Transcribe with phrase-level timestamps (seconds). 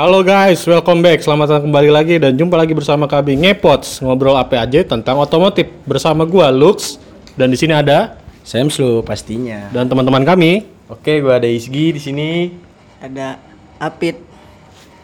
[0.00, 1.20] Halo guys, welcome back.
[1.20, 5.68] Selamat datang kembali lagi dan jumpa lagi bersama kami Ngepots ngobrol apa aja tentang otomotif
[5.84, 6.96] bersama gua Lux
[7.36, 9.68] dan di sini ada Samslu pastinya.
[9.68, 10.64] dan teman-teman kami.
[10.88, 12.48] Oke, gua ada Isgi di sini.
[12.96, 13.36] ada
[13.76, 14.16] Apit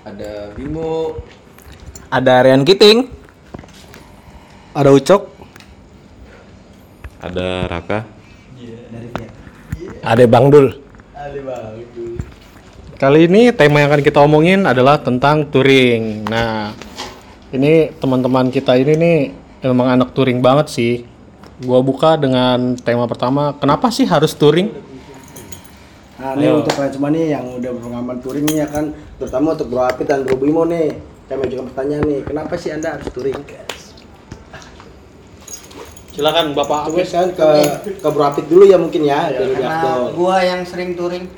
[0.01, 1.21] Ada Bimo.
[2.09, 3.05] Ada Rian Kiting.
[4.73, 5.29] Ada Ucok,
[7.21, 8.01] Ada Raka.
[10.01, 10.73] ada Bang Dul.
[12.97, 16.25] Kali ini tema yang akan kita omongin adalah tentang touring.
[16.33, 16.73] Nah,
[17.53, 19.19] ini teman-teman kita ini nih
[19.69, 21.05] memang anak touring banget sih.
[21.61, 24.73] Gua buka dengan tema pertama, kenapa sih harus touring?
[26.17, 29.69] Nah, ini untuk kalian semua nih yang udah berpengalaman touring nih ya kan, terutama untuk
[29.69, 30.97] Bro Apit dan Bro Bimo nih.
[31.29, 33.37] Saya mau juga pertanyaan nih, kenapa sih Anda harus touring?
[36.17, 37.49] Silakan Bapak Coba kan ke
[38.01, 41.29] ke Bro Apit dulu ya mungkin ya, lebih karena gua yang sering touring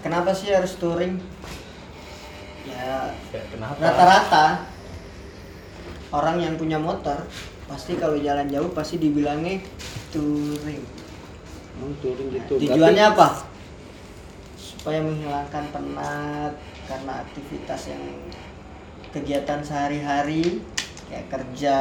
[0.00, 1.20] kenapa sih harus touring?
[2.64, 3.10] Ya
[3.58, 4.64] rata-rata
[6.12, 7.26] orang yang punya motor
[7.66, 9.64] pasti kalau jalan jauh pasti dibilangnya
[10.12, 10.84] touring.
[11.72, 12.60] Hmm, touring gitu.
[12.60, 13.48] tujuannya apa?
[14.60, 18.04] Supaya menghilangkan penat karena aktivitas yang
[19.12, 20.60] kegiatan sehari-hari
[21.08, 21.76] kayak kerja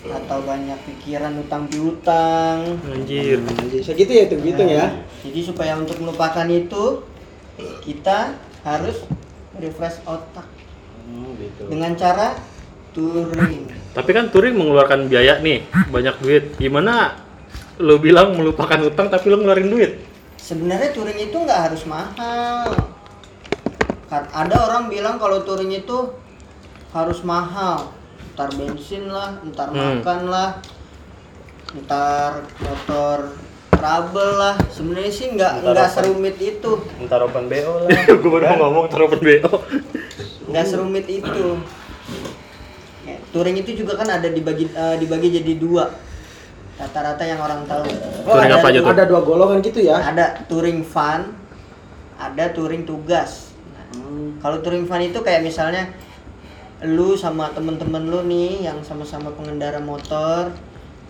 [0.00, 3.42] atau banyak pikiran utang piutang Anjir.
[3.42, 4.94] Berarti segitu ya hitung gitu ya.
[5.26, 7.02] jadi supaya untuk melupakan itu
[7.82, 9.02] kita harus
[9.58, 10.46] refresh otak
[11.08, 11.72] Hmm, gitu.
[11.72, 12.36] dengan cara
[12.92, 13.64] touring.
[13.96, 16.44] Tapi kan touring mengeluarkan biaya nih, banyak duit.
[16.60, 17.16] Gimana
[17.80, 20.04] lo bilang melupakan utang tapi lo ngeluarin duit?
[20.36, 22.76] Sebenarnya touring itu nggak harus mahal.
[24.12, 26.12] Kan ada orang bilang kalau touring itu
[26.92, 27.88] harus mahal.
[28.38, 29.98] Ntar bensin lah, ntar Hmm.
[29.98, 30.62] makan lah,
[31.76, 33.34] ntar motor
[33.68, 34.54] trouble lah.
[34.70, 35.96] Sebenarnya sih nggak Ntar nggak open.
[35.98, 36.72] serumit itu.
[37.02, 37.90] Ntar open BO lah.
[38.14, 39.50] Gue baru mau ngomong terus BO.
[40.48, 41.60] nggak serumit itu
[43.04, 45.92] ya, touring itu juga kan ada dibagi eh, dibagi jadi dua
[46.74, 47.84] rata-rata yang orang tahu
[48.22, 48.88] Oh, Touring ada, apa aja tuh?
[48.88, 49.98] Ada dua golongan gitu ya.
[49.98, 51.34] ada touring fun
[52.16, 54.38] ada touring tugas Nah, Hmm.
[54.38, 55.92] kalau touring fun itu kayak misalnya
[56.80, 60.54] lu sama temen-temen lu nih yang sama-sama pengendara motor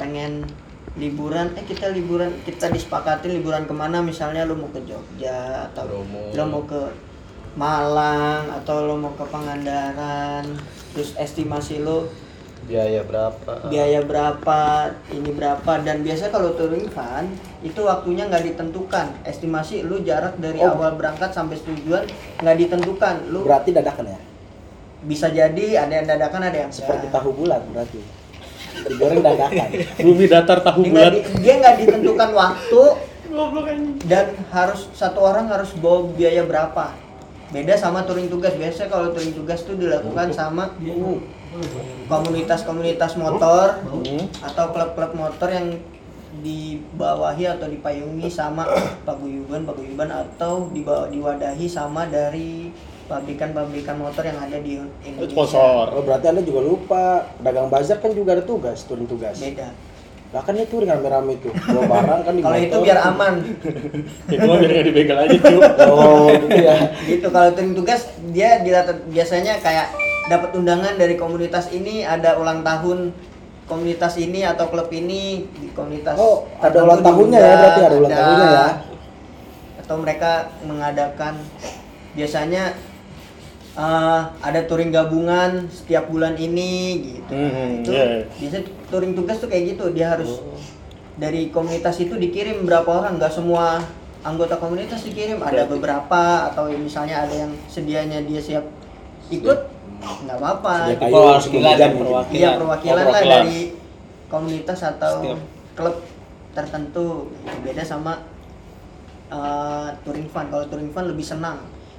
[0.01, 0.49] pengen
[0.97, 5.85] liburan eh kita liburan kita disepakatin liburan ke mana misalnya lu mau ke Jogja atau
[5.85, 6.33] Bromo.
[6.33, 6.83] lu mau ke
[7.55, 10.47] Malang atau lo mau ke Pangandaran
[10.91, 12.09] terus estimasi lo
[12.59, 13.71] Biaya berapa?
[13.71, 14.61] biaya berapa
[15.09, 17.25] ini berapa dan biasa kalau touring fun
[17.61, 20.75] itu waktunya nggak ditentukan estimasi lu jarak dari Oh.
[20.75, 22.05] awal berangkat sampai tujuan
[22.39, 24.19] nggak ditentukan lu Berarti dadakan ya.
[25.01, 27.21] Bisa jadi ada yang dadakan ada yang Seperti enggak.
[27.21, 28.01] tahu bulat berarti.
[28.85, 29.69] Digoreng dadakan.
[30.05, 31.13] Bumi datar tahu Dia bulat.
[31.13, 32.83] di- dia nggak ditentukan waktu
[34.03, 36.97] dan harus satu orang harus bawa biaya berapa
[37.49, 40.73] beda sama touring tugas biasa kalau touring tugas tuh dilakukan sama
[42.07, 43.85] komunitas-komunitas motor
[44.43, 45.77] atau klub-klub motor yang
[46.39, 48.65] dibawahi atau dipayungi sama
[49.03, 52.73] paguyuban paguyuban atau dibawa diwadahi sama dari
[53.09, 55.97] pabrikan-pabrikan motor yang ada di Indonesia Sponsor.
[55.97, 57.05] Oh berarti anda juga lupa
[57.41, 59.41] dagang bazar kan juga ada tugas touring tugas.
[59.41, 59.73] beda
[60.29, 63.35] Lah kan itu rame-rame itu bawa barang kan di kalau itu biar aman
[64.37, 65.57] Itu mah biar nggak dibegal aja cuy.
[65.89, 66.77] Oh gitu ya.
[67.09, 69.89] gitu kalau touring tugas dia dilatar biasanya kayak
[70.29, 73.17] dapat undangan dari komunitas ini ada ulang tahun
[73.65, 77.97] komunitas ini atau klub ini di komunitas Oh, ada ulang tahunnya ya, diundang, berarti ada
[77.97, 78.69] ulang tahunnya ya.
[79.81, 80.31] atau mereka
[80.69, 81.35] mengadakan
[82.13, 82.77] biasanya
[83.77, 86.73] eh, ada touring gabungan setiap bulan ini
[87.17, 87.33] gitu.
[87.35, 88.25] Hmm, itu iya.
[88.41, 90.41] biasanya touring tugas tuh kayak gitu dia harus
[91.19, 93.83] dari komunitas itu dikirim berapa orang nggak semua
[94.23, 95.43] anggota komunitas dikirim.
[95.43, 98.65] Ada beberapa atau misalnya ada yang sedianya dia siap
[99.29, 99.59] ikut
[99.99, 100.95] nggak apa-apa.
[100.95, 102.39] Perwakilan, sedia perwakilan.
[102.39, 103.75] iya perwakilan Oh, lah dari
[104.31, 105.39] komunitas atau Setiap.
[105.75, 105.97] klub
[106.55, 107.31] tertentu.
[107.67, 108.23] Beda sama
[109.31, 110.47] eh, touring fun.
[110.51, 111.59] Kalau touring fun lebih senang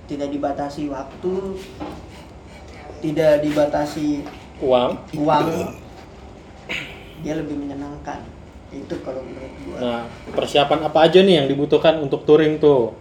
[0.09, 1.34] tidak dibatasi waktu
[3.00, 4.26] tidak dibatasi
[4.59, 4.97] Uang.
[5.16, 5.46] uang
[7.22, 8.26] dia lebih menyenangkan
[8.70, 10.02] itu kalau menurut gua Nah,
[10.34, 12.94] persiapan apa aja nih yang dibutuhkan untuk touring tuh?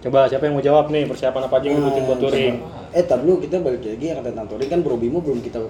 [0.00, 2.54] Coba siapa yang mau jawab nih persiapan apa aja yang dibutuhin buat touring?
[2.90, 5.60] Eh tar dulu kita balik lagi yang tentang touring kan Bro Bimo belum kita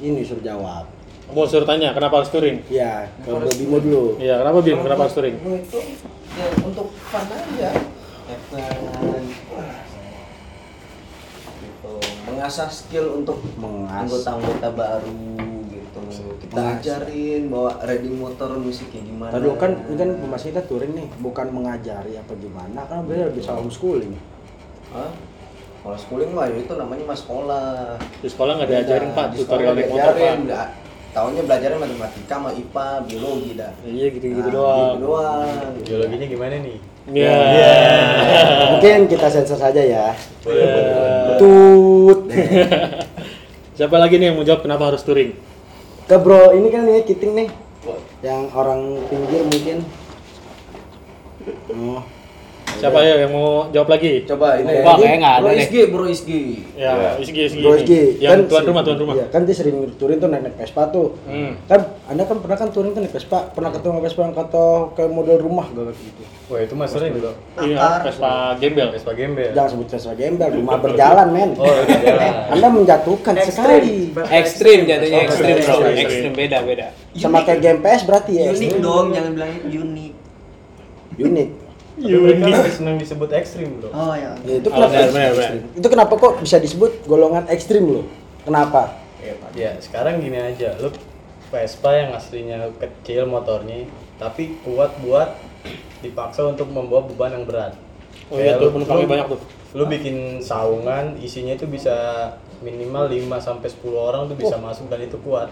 [0.00, 0.88] ini suruh jawab.
[1.30, 2.64] Mau suruh tanya kenapa harus touring?
[2.72, 4.04] Ya, ke Bro Bimo dulu.
[4.18, 4.78] Iya, kenapa Bim?
[4.80, 5.36] Kenapa harus touring?
[5.38, 5.78] itu
[6.34, 7.70] ya untuk fun aja.
[12.38, 12.44] Gitu.
[12.46, 13.38] Mengasah skill untuk
[13.88, 15.18] anggota-anggota baru
[15.66, 16.00] gitu.
[16.38, 16.78] Kita Mengasah.
[16.78, 19.32] ajarin bawa riding motor musiknya gimana.
[19.34, 23.50] Tadi kan ini kan pemasaran kita touring nih, bukan mengajari apa gimana kan biar bisa
[23.52, 24.14] homeschooling.
[24.94, 25.10] Hah?
[25.78, 27.98] Kalau schooling mah ya itu namanya mas sekolah.
[28.18, 30.14] Di sekolah nggak diajarin pak di tutorial sekolah naik motor pak.
[30.14, 30.72] diajarin, bela-
[31.08, 33.72] Taunya belajarnya matematika sama IPA, biologi dah.
[33.80, 34.84] Iya gitu-gitu Nah, doang.
[34.92, 35.72] Gitu doang.
[35.82, 36.78] Biologinya gimana nih?
[37.08, 37.36] Iya.
[38.76, 40.12] Mungkin kita sensor saja ya.
[40.44, 41.40] Iya.
[41.40, 42.28] Tut.
[43.78, 45.32] Siapa lagi nih yang mau jawab kenapa harus touring?
[46.10, 47.48] Ke bro ini kan nih kiting nih.
[48.20, 49.78] Yang orang pinggir mungkin.
[51.72, 52.02] Oh.
[52.76, 54.22] Siapa ya yang mau jawab lagi?
[54.28, 54.84] Coba ini.
[54.84, 55.56] Wah, kayaknya nggak ada Bro.
[55.56, 56.42] Isgi, Bro Isgi.
[56.76, 57.62] Ya, Isgi Isgi.
[57.64, 57.70] Bro.
[57.74, 59.14] Rizky, Yang tuan si- rumah tuan rumah.
[59.18, 61.16] Iya, kan dia sering touring tuh naik naik Vespa tuh.
[61.24, 61.56] Hmm.
[61.64, 65.10] Kan Anda kan pernah kan touring kan naik Vespa, pernah ketemu Vespa yang kata kayak
[65.10, 66.22] model rumah gak gitu.
[66.48, 67.32] Wah itu mas sering bro.
[67.60, 67.76] Iya.
[68.04, 68.88] Vespa gembel.
[68.92, 69.50] Vespa gembel.
[69.52, 71.50] Jangan sebut Vespa gembel, rumah berjalan men.
[71.58, 72.32] Oh udah jalan.
[72.54, 74.12] Anda menjatuhkan sekali.
[74.14, 75.96] Ekstrim jatuhnya ekstrim bro, ekstrim.
[75.98, 76.86] ekstrim beda beda.
[77.18, 78.54] Sama kayak game PS berarti ya.
[78.54, 80.12] Unik dong, jangan bilang unik.
[81.18, 81.67] Unik.
[81.98, 83.90] Lebih senang disebut ekstrim bro.
[83.90, 84.32] Oh ya.
[84.46, 84.92] Ya, itu Oh, kenapa?
[84.94, 85.52] benar, benar, benar.
[85.74, 88.06] Itu kenapa kok bisa disebut golongan ekstrim loh?
[88.46, 88.94] Kenapa?
[89.52, 90.88] Ya sekarang gini aja, lu
[91.48, 93.88] Vespa yang aslinya kecil motornya,
[94.20, 95.34] tapi kuat buat
[96.04, 97.72] dipaksa untuk membawa beban yang berat.
[98.28, 99.40] Oh iya tuh penumpangnya banyak tuh.
[99.76, 101.96] Lu bikin saungan, isinya itu bisa
[102.64, 105.48] minimal 5 sampai 10 orang tuh bisa masuk dan itu kuat.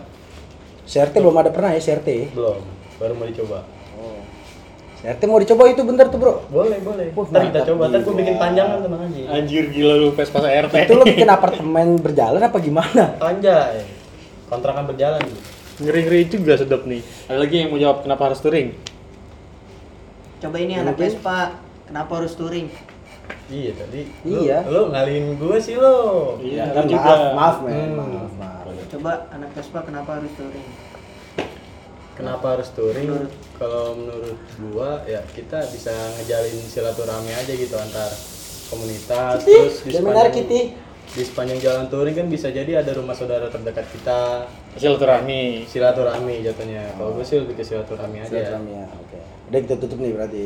[0.87, 2.33] CRT belum ada pernah ya CRT?
[2.33, 2.63] Belum,
[3.01, 3.65] baru mau dicoba.
[5.07, 6.43] CRT mau dicoba itu bentar tuh bro.
[6.51, 7.15] Boleh, boleh.
[7.15, 8.19] Wah, Ntar kita coba, ntar gua jiwa.
[8.19, 9.23] bikin panjangan tenang aja.
[9.33, 10.75] Anjir gila lu Vespa RT.
[10.75, 13.05] Itu lo bikin apartemen berjalan apa gimana?
[13.23, 13.87] Anjay.
[14.47, 15.41] Kontrakan berjalan gitu.
[15.77, 17.07] Ngeri-ngeri juga sedap nih.
[17.29, 18.75] Ada lagi yang mau jawab kenapa harus touring?
[20.37, 20.99] Coba ini anak.
[20.99, 21.55] Vespa,
[21.87, 22.67] kenapa harus touring?
[23.47, 24.11] Iya tadi.
[24.23, 24.67] Iya.
[24.67, 26.35] Lu, lu ngalihin gua sih lo.
[26.43, 27.07] Iya, kan lu juga.
[27.07, 28.11] maaf, maaf men, Hmm.
[28.11, 28.65] maaf, maaf.
[28.89, 30.67] Coba anak Vespa kenapa harus touring?
[32.17, 33.07] Kenapa harus touring?
[33.07, 34.37] Menurut- Kalau menurut
[34.67, 38.09] gua ya kita bisa ngejalin silaturahmi aja gitu antar
[38.67, 40.61] komunitas Kitty, terus di sepanjang, Kitty.
[41.07, 45.65] di sepanjang jalan touring kan bisa jadi ada rumah saudara terdekat kita Silaturahmi.
[45.65, 49.19] silaturahmi jatuhnya kalau gue sih lebih ke silaturahmi aja Silaturahmi ya, oke.
[49.47, 50.45] Udah kita tutup nih berarti.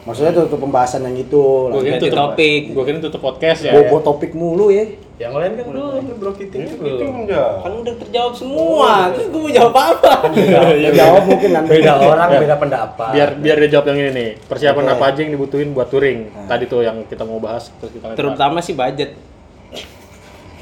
[0.00, 1.44] Maksudnya tutup pembahasan yang itu.
[1.70, 2.62] Gue kira tutup topik.
[2.72, 3.72] Gue kira tutup podcast ya.
[3.78, 4.84] Bobo topik mulu ya.
[5.20, 9.74] Yang lain kan belum bro kiting belum Kan udah terjawab semua, terus gue mau jawab
[9.76, 10.12] apa?
[10.80, 11.76] Ya, jawab mungkin nanti.
[11.76, 13.12] Beda orang, beda pendapat.
[13.12, 14.30] Biar biar dia jawab yang ini nih.
[14.48, 16.48] Persiapan apa aja yang dibutuhin buat touring?
[16.48, 19.12] Tadi tuh yang kita mau bahas terus kita Terutama sih budget.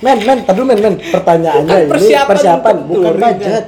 [0.03, 0.95] Men, men, tadi men, men.
[1.07, 3.65] Pertanyaannya Kan ini persiapan persiapan, bukan budget.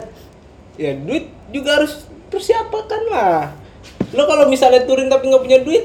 [0.74, 1.92] Ya duit juga harus
[2.34, 3.59] persiapan lah.
[4.10, 5.84] Lo kalau misalnya touring tapi nggak punya duit,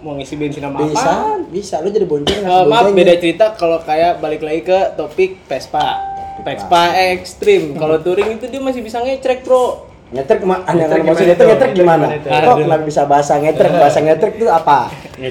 [0.00, 1.44] mau ngisi bensin sama Bisa, apa?
[1.52, 1.74] bisa.
[1.84, 6.00] Lu jadi bonceng Eh, maaf beda cerita kalau kayak balik lagi ke topik Vespa.
[6.40, 6.82] Vespa
[7.12, 7.76] ekstrim.
[7.76, 9.92] Kalau touring itu dia masih bisa ngecrek, Bro.
[10.06, 10.62] Ngetrek ke mana?
[10.62, 11.50] Yang Ngetrek maksud gimana itu itu?
[11.50, 12.06] ngetrek gimana?
[12.06, 13.70] Ngetrek Kok gimana kenapa bisa bahasa ngetrek?
[13.74, 14.78] Bahasa ngetrek itu apa?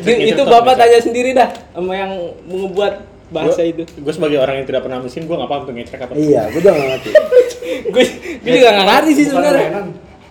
[0.03, 2.11] itu Bapak tanya sendiri dah sama yang
[2.43, 2.93] membuat
[3.31, 3.87] bahasa itu.
[3.87, 6.13] Gue sebagai orang yang tidak pernah mesin, gue nggak paham tuh ngecek apa.
[6.13, 7.09] Iya, gue juga nggak ngerti.
[7.95, 8.03] gue
[8.43, 9.69] gue juga nggak ngerti sih sebenarnya.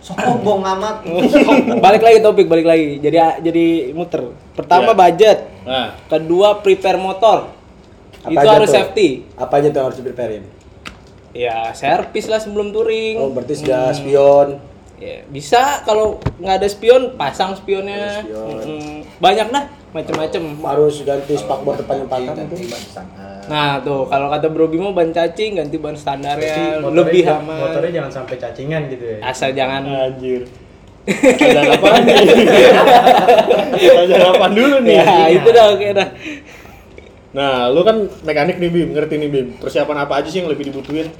[0.04, 1.00] Sombong amat.
[1.80, 3.00] balik lagi topik, balik lagi.
[3.00, 4.20] Jadi jadi muter.
[4.52, 5.00] Pertama Iya.
[5.00, 7.48] budget, Nah, kedua prepare motor.
[8.20, 8.76] Apa itu harus tuh?
[8.78, 9.08] safety.
[9.34, 10.44] Apa aja tuh yang harus dipreparein?
[11.32, 13.16] Ya, servis lah sebelum touring.
[13.16, 14.60] Oh, berarti sudah spion.
[14.94, 18.20] Ya, bisa kalau nggak ada spion, pasang spionnya.
[18.20, 18.56] Ada spion.
[18.62, 19.64] Mm, banyak dah,
[19.94, 20.42] macem-macem.
[20.58, 22.10] Harus ganti spakbor depan yang
[22.90, 23.46] sangat.
[23.46, 27.58] Nah tuh, kalau kata Bro Bimo ban cacing ganti ban standarnya Berarti motornya lebih aman.
[27.62, 30.42] motornya jangan sampai cacingan gitu ya Asal jangan anjir.
[31.04, 32.16] Ada apa nih?
[34.08, 34.96] Ada apa dulu nih?
[34.96, 36.08] ya itu dah oke dah.
[37.34, 39.46] Nah, lu kan mekanik nih Bim, ngerti nih Bim.
[39.60, 41.10] Persiapan apa aja sih yang lebih dibutuhin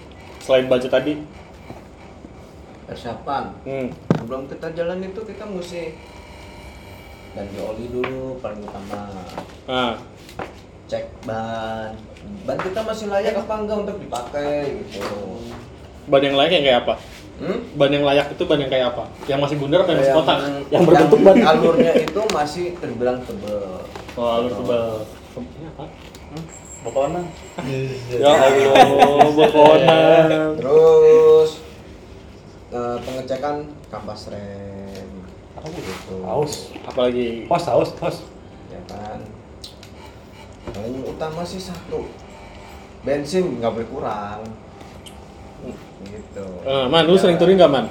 [0.41, 1.21] selain budget tadi?
[2.89, 3.45] Persiapan.
[3.67, 3.89] Hmm.
[4.17, 5.93] Sebelum kita jalan itu kita mesti
[7.35, 9.11] ganti oli dulu paling utama.
[9.67, 9.95] Nah,
[10.87, 11.91] Cek ban.
[12.47, 15.43] Ban kita masih layak apa enggak untuk dipakai gitu.
[16.05, 16.95] ban yang layak yang kayak apa?
[17.41, 17.59] Hmm?
[17.75, 19.05] Ban yang layak itu ban yang kayak apa?
[19.27, 20.39] Yang masih bundar apa yang masih kotak?
[20.71, 21.37] Yang berbentuk ban.
[21.43, 23.83] alurnya itu masih terbilang tebel.
[24.15, 24.89] Oh, alur tebal.
[25.35, 25.85] Ini apa?
[26.85, 27.25] Bokonan
[28.13, 30.29] Ya Allah, bokonan.
[30.61, 31.51] Terus
[32.71, 33.57] eh, pengecekan
[33.89, 34.74] kampas rem.
[35.65, 36.15] Apa gitu?
[36.29, 36.53] haus
[36.85, 38.19] Apalagi haus haus haus
[38.69, 39.25] Ya kan.
[40.77, 42.05] Paling utama sih satu.
[43.01, 44.41] Bensin nggak boleh kurang.
[46.05, 46.47] Gitu.
[46.69, 47.87] Eh, Man, lu sering touring gak, Man?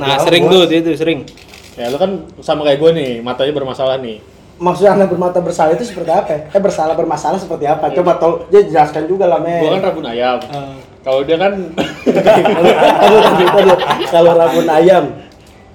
[0.00, 1.28] Nah sering tuh itu sering.
[1.74, 4.22] Ya, lu kan sama kayak gue nih, matanya bermasalah nih.
[4.54, 6.30] Maksudnya anak bermata bersalah itu seperti apa?
[6.30, 6.40] ya?
[6.54, 7.90] Eh bersalah bermasalah seperti apa?
[7.90, 9.58] Coba tol, dia jelaskan juga lah men.
[9.58, 10.38] Gue kan rabun ayam.
[10.38, 10.74] Eh.
[11.02, 11.52] Kalau dia kan.
[14.14, 15.04] Kalau rabun ayam,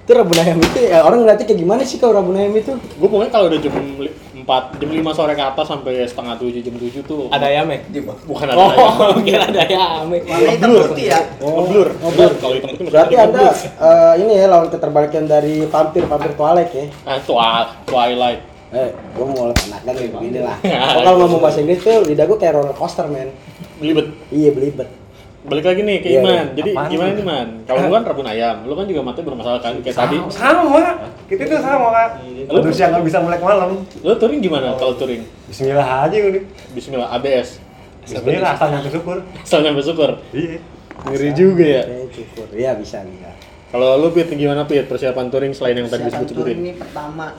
[0.00, 2.72] itu rabun ayam itu ya orang ngeliatnya kayak gimana sih kalau rabun ayam itu?
[2.72, 6.58] gue pokoknya kalau udah jam 4 4 jam 5 sore ke atas sampai setengah 7
[6.58, 7.78] jam 7 tuh Ada ayamnya?
[8.24, 8.90] bukan ada ayam.
[9.00, 10.18] Oh, kira ada ayamnya.
[10.24, 14.68] warna hitam putih ya ngeblur ngeblur kalau hitam itu Berarti Anda eh, ini ya lawan
[14.68, 16.84] keterbalikan dari vampir vampir Twilight ya.
[17.04, 18.40] ah, twi- twilight
[18.70, 20.54] Eh, gua mau enakan nih begini lah.
[20.96, 23.34] Kalau ngomong bahasa Inggris tuh lidah gua kayak roller coaster, men.
[23.76, 24.86] belibet Iya, belibet.
[25.50, 26.42] Balik lagi nih ke Iya, Iman iya.
[26.54, 29.58] jadi Apaan gimana nih Man kalau lu kan rabun ayam lu kan juga matanya bermasalah
[29.58, 30.84] kan kayak tadi Sama,
[31.26, 32.08] kita itu sama kak.
[32.46, 32.54] Lu?
[32.56, 33.68] Manusia nggak bisa melek malam.
[33.82, 36.42] lu touring gimana kalau touring Bismillah aja udah.
[36.70, 37.48] Bismillah ABS
[38.00, 39.16] Bismillah asal nyampe syukur.
[39.36, 40.58] asal nyampe syukur Iya.
[41.02, 42.46] ngeri juga ya Oke, cukur.
[42.52, 43.30] Iya, bisa bisa.
[43.68, 47.34] kalau lu Pit gimana Pit persiapan touring selain yang tadi disebut-sebutin touring ini pertama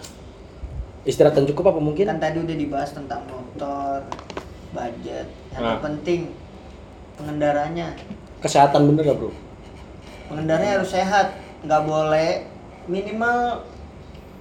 [1.01, 2.06] Istirahat yang cukup apa mungkin?
[2.06, 4.06] kan tadi udah dibahas tentang motor
[4.70, 5.80] budget yang Nah.
[5.80, 6.30] penting
[7.13, 7.94] pengendaranya
[8.39, 9.32] Kesehatan bener gak, Bro?
[10.25, 12.48] pengendaranya harus sehat nggak boleh
[12.86, 13.62] minimal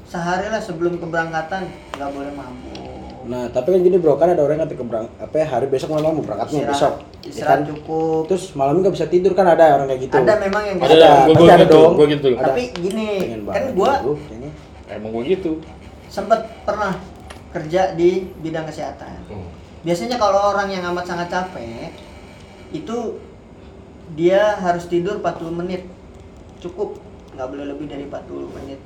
[0.05, 2.89] sehari lah sebelum keberangkatan nggak boleh mabuk
[3.21, 5.93] Nah, tapi kan gini bro, kan ada orang yang ketika berang, apa ya, hari besok
[5.93, 7.05] malam mau berangkatnya besok.
[7.21, 7.69] istirahat, Ya kan?
[7.69, 10.17] cukup Terus malamnya nggak bisa tidur kan ada orang kayak gitu.
[10.17, 10.97] ada memang yang Ada, gitu.
[10.97, 11.93] gua- pasti gua ada gitu, dong.
[11.93, 12.29] gua gitu.
[12.33, 12.45] Ada.
[12.49, 13.07] tapi gini
[13.47, 13.93] kan gua
[14.25, 14.50] kayaknya.
[14.89, 15.53] emang gua gitu
[16.09, 16.93] sempet pernah
[17.50, 18.11] kerja di
[18.41, 19.12] bidang kesehatan
[19.81, 21.93] biasanya kalau orang yang amat sangat capek
[22.71, 23.19] itu
[24.15, 25.83] dia harus tidur 40 menit
[26.59, 26.99] cukup
[27.35, 28.81] nggak boleh lebih dari 40 menit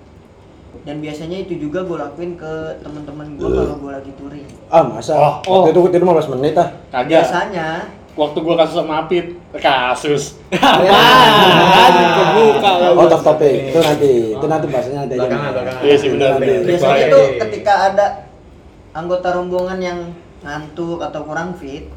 [0.83, 5.15] dan biasanya itu juga gue lakuin ke teman-teman gue kalau gue lagi touring Ah masa?
[5.47, 5.63] Oh.
[5.63, 6.69] Waktu itu tidur 15 menit ah.
[6.91, 7.69] kagak biasanya
[8.15, 9.27] waktu gua kasus sama Apit
[9.59, 11.93] kasus Apaan?
[12.15, 15.27] Kebuka Oh top topik itu nanti, itu nanti bahasanya nanti aja.
[15.27, 15.83] Belakangan, belakangan.
[15.83, 17.29] Iya sih, benar, biasanya nih.
[17.43, 18.07] ketika ada
[18.95, 19.99] anggota rombongan yang
[20.47, 21.91] ngantuk atau kurang fit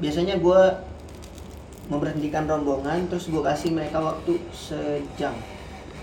[0.00, 0.60] biasanya gue
[1.88, 5.34] memberhentikan rombongan terus gue kasih mereka waktu sejam.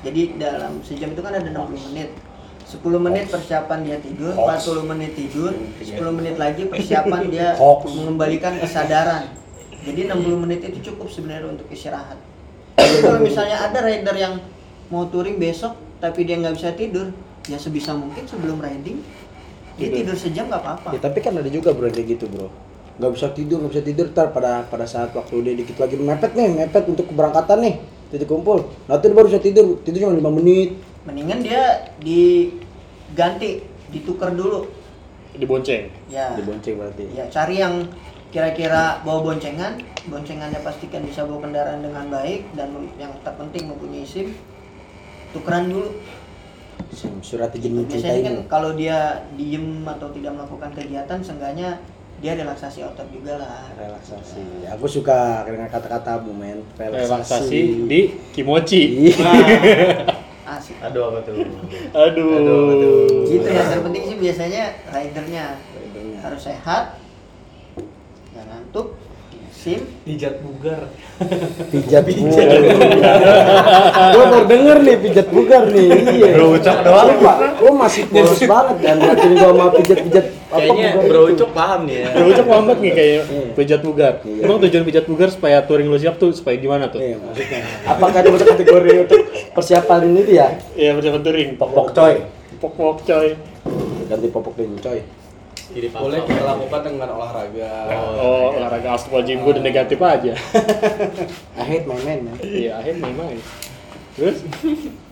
[0.06, 2.10] Jadi dalam sejam itu kan ada 60 menit.
[2.66, 7.94] 10 menit persiapan dia tidur 40 menit tidur 10 menit lagi persiapan dia Hoax.
[7.94, 9.30] mengembalikan kesadaran.
[9.86, 12.18] Jadi 60 menit itu cukup sebenarnya untuk istirahat.
[12.82, 14.42] Jadi kalau misalnya ada rider yang
[14.90, 17.14] mau touring besok tapi dia nggak bisa tidur
[17.46, 19.06] ya sebisa mungkin sebelum riding
[19.78, 20.18] dia tidur.
[20.18, 20.90] sejam nggak apa-apa.
[20.98, 22.50] Ya, tapi kan ada juga bro kayak gitu bro.
[22.96, 26.32] Gak bisa tidur, gak bisa tidur ntar pada pada saat waktu dia dikit lagi mepet
[26.32, 27.76] nih, mepet untuk keberangkatan nih,
[28.08, 28.72] titik kumpul.
[28.88, 30.70] Nah itu dia baru bisa tidur, tidur cuma 5 menit.
[31.06, 33.62] mendingan dia diganti
[33.94, 34.66] ditukar dulu
[35.38, 37.04] dibonceng ya Dibonceng berarti.
[37.14, 37.86] ya cari yang
[38.34, 44.34] kira-kira bawa boncengan boncengannya pastikan bisa bawa kendaraan dengan baik dan yang terpenting mempunyai SIM
[45.32, 45.94] tukeran dulu
[46.92, 51.80] Sim, Surat izin biasanya mencintai kan kalau dia diem atau tidak melakukan kegiatan seenggaknya
[52.16, 54.72] dia relaksasi otot juga lah relaksasi.
[54.72, 56.64] Aku suka dengan kata-katamu men.
[56.80, 58.00] relaksasi di
[58.32, 59.32] kimochi Iya.
[60.56, 61.34] asik Aduh apa tuh?
[61.92, 65.58] aduh gitu ya terpenting sih biasanya ridernya
[66.22, 67.02] harus sehat
[69.66, 70.86] sim Pijat bugar.
[71.74, 72.50] Pijat bugar.
[74.14, 75.90] Gua baru denger nih pijat bugar nih.
[76.16, 76.30] Iya.
[76.38, 77.10] Bro Ucok doang.
[77.18, 81.34] Ma- gua masih polos banget dan yakin gua sama pijat-pijat apa Kayaknya Bro itu.
[81.36, 82.08] Ucok paham nih ya.
[82.14, 83.24] Bro Ucok paham banget nih kayak Iya.
[83.58, 84.14] pijat bugar.
[84.22, 84.42] Iya.
[84.46, 87.02] Emang tujuan pijat bugar supaya touring lu siap tuh supaya gimana tuh?
[87.02, 87.60] Iya, maksudnya.
[87.90, 90.38] Apakah masuk kategori untuk persiapan ini dia?
[90.38, 90.48] ya?
[90.78, 91.50] Iya persiapan touring.
[91.58, 92.14] Pok-pok coy.
[92.62, 93.28] Pok-pok coy.
[94.06, 95.02] Ganti popok dulu coy.
[95.66, 97.72] Jadi boleh kita lakukan dengan olahraga
[98.16, 100.34] Oh, olahraga astagfirullahaladzim gue udah negatif aja.
[101.60, 102.38] I hate my man, man.
[102.40, 103.40] Iya, akhirnya main.
[104.14, 104.38] Terus?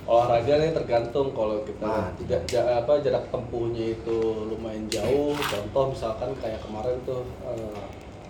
[0.03, 2.11] olahraga nih tergantung kalau kita Ah.
[2.19, 7.83] tidak ja- apa jarak tempuhnya itu lumayan jauh contoh misalkan kayak kemarin tuh eh,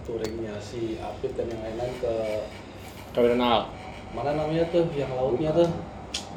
[0.06, 2.14] touringnya si Apit dan yang lain-lain ke
[3.12, 3.60] Kalian kenal?
[4.14, 5.66] mana namanya tuh yang lautnya tuh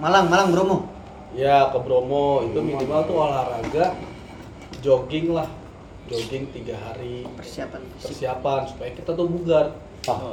[0.01, 0.89] Malang Malang Bromo
[1.37, 3.93] ya ke Bromo itu minimal tuh olahraga
[4.81, 5.53] jogging lah
[6.07, 9.67] jogging tiga hari persiapan fisik persiapan supaya kita tuh bugar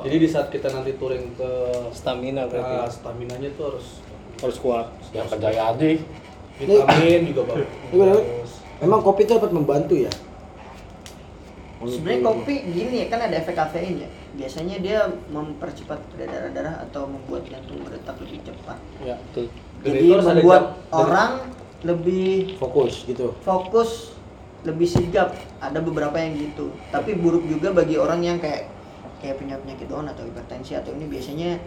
[0.01, 1.49] jadi di saat kita nanti touring ke
[1.89, 2.75] Stamina berarti.
[2.75, 3.87] nah, stamina nya tuh harus
[4.35, 4.91] Harus kuat.
[5.09, 5.87] Yang kerjaya aja.
[6.53, 10.11] vitamin juga bagus Emang kopi itu dapat membantu ya?
[11.81, 17.05] sebenarnya kopi gini ya kan ada efek kafein ya biasanya dia mempercepat peredaran darah atau
[17.05, 19.51] membuat jantung berdetak lebih cepat Ya, betul.
[19.83, 21.31] Jadi membuat jam- orang
[21.83, 23.35] lebih Fokus gitu.
[23.43, 24.12] fokus
[24.63, 28.71] lebih sigap ada beberapa yang gitu tapi buruk juga bagi orang yang kayak
[29.19, 31.59] kayak punya penyakit bawaan atau hipertensi atau ini biasanya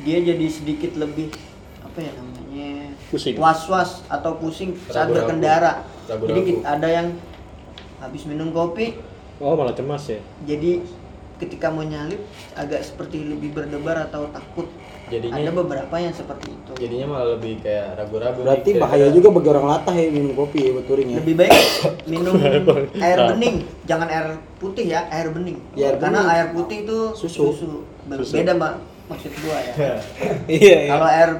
[0.00, 1.32] dia jadi sedikit lebih
[1.80, 3.36] apa ya namanya Pusing.
[3.36, 5.16] was was atau pusing saat Ragu-ragu.
[5.26, 5.72] berkendara
[6.06, 6.28] Ragu-ragu.
[6.30, 7.08] jadi kita- ada yang
[7.98, 8.96] habis minum kopi
[9.36, 10.20] Oh, malah cemas ya.
[10.44, 10.84] jadi
[11.36, 12.20] ketika mau nyalip
[12.52, 14.68] agak seperti lebih berdebar atau takut.
[15.10, 16.72] Jadinya Ada beberapa yang seperti itu.
[16.78, 18.40] jadinya malah lebih kayak ragu-ragu.
[18.40, 21.18] Berarti bahaya juga bagi orang latah ya minum kopi ya buat touring ya.
[21.18, 21.52] Lebih baik
[22.12, 22.34] minum
[22.96, 24.26] air bening, jangan air
[24.56, 25.58] putih ya, air bening.
[25.74, 26.32] Ya, air Karena bening.
[26.32, 27.42] air putih itu Susu.
[28.06, 28.34] Be- Susu.
[28.38, 28.72] Beda mbak
[29.06, 29.74] maksud gua ya.
[30.46, 30.88] Iya, iya.
[30.88, 31.30] Kalau air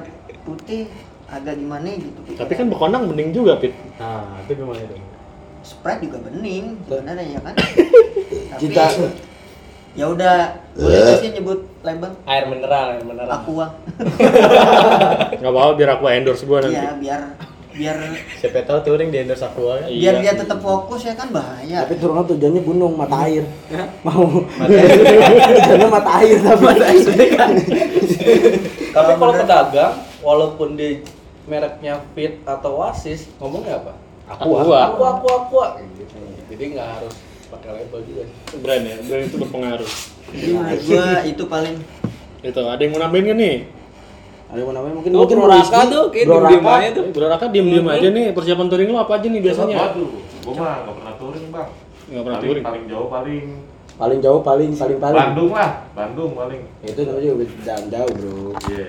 [0.41, 0.81] putih
[1.25, 2.19] agak gimana gitu.
[2.35, 3.71] Tapi kan bekonang bening juga, Pit.
[3.95, 4.99] Nah, itu gimana itu?
[5.61, 7.55] Sprite juga bening sebenarnya ya kan.
[8.51, 8.91] Tapi Cita-
[9.91, 10.35] ya udah
[10.71, 13.27] boleh nggak sih nyebut label Air mineral, air mineral.
[13.29, 13.65] aqua.
[15.39, 16.79] Nggak apa-apa biar aku endorse gua nanti.
[16.79, 17.21] Iya biar
[17.71, 17.95] biar
[18.35, 19.87] Siapa tahu touring di endorse aqua kan?
[19.87, 20.21] biar Iya.
[20.21, 21.83] dia tetap fokus ya kan bahaya.
[21.83, 23.43] Tapi turunnya tujuannya gunung mata air.
[24.01, 24.27] Mau
[25.51, 26.65] tujuannya mata air tapi
[28.91, 30.99] Tapi kalau pedagang, walaupun di
[31.47, 33.93] mereknya Fit atau Oasis, ngomongnya apa?
[34.29, 34.61] Aqua.
[34.61, 35.67] Aqua, aqua, aqua.
[35.79, 36.15] Gitu.
[36.47, 37.15] Jadi nggak harus
[37.51, 38.23] pakai label juga.
[38.57, 39.91] Brand ya, brand itu berpengaruh.
[40.31, 41.75] Menurut gua itu paling
[42.41, 43.57] Itu, ada yang mau nambahin kan nih?
[44.47, 46.71] ada yang mau namanya mungkin Tuh, mungkin Bro Raka tuh kayak Bro Raka.
[46.73, 47.03] aja tuh.
[47.07, 49.77] Bro Raka diem-diem aja nih, persiapan touring lo apa aja nih biasanya?
[49.77, 50.09] Waduh,
[50.41, 51.69] gua mah nggak pernah touring bang.
[52.09, 52.63] Nggak pernah paling, touring.
[52.65, 53.45] Paling jauh paling
[53.91, 56.61] paling jauh paling paling paling Bandung lah, Bandung paling.
[56.81, 58.87] itu namanya juga jalan jauh bro Iya.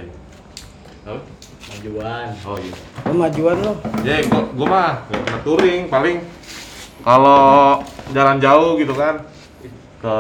[1.05, 1.21] Apa?
[1.63, 2.27] Majuan.
[2.43, 2.75] Oh iya.
[3.03, 6.17] kemajuan lo Ya, gua, gua mah nggak pernah touring paling
[7.03, 9.23] kalau jalan jauh gitu kan
[10.03, 10.17] ke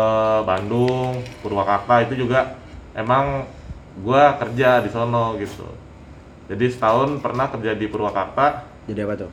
[0.46, 2.58] Bandung, Purwakarta itu juga
[2.94, 3.46] emang
[4.02, 5.66] gua kerja di sono gitu.
[6.50, 9.30] Jadi setahun pernah kerja di Purwakarta, jadi apa tuh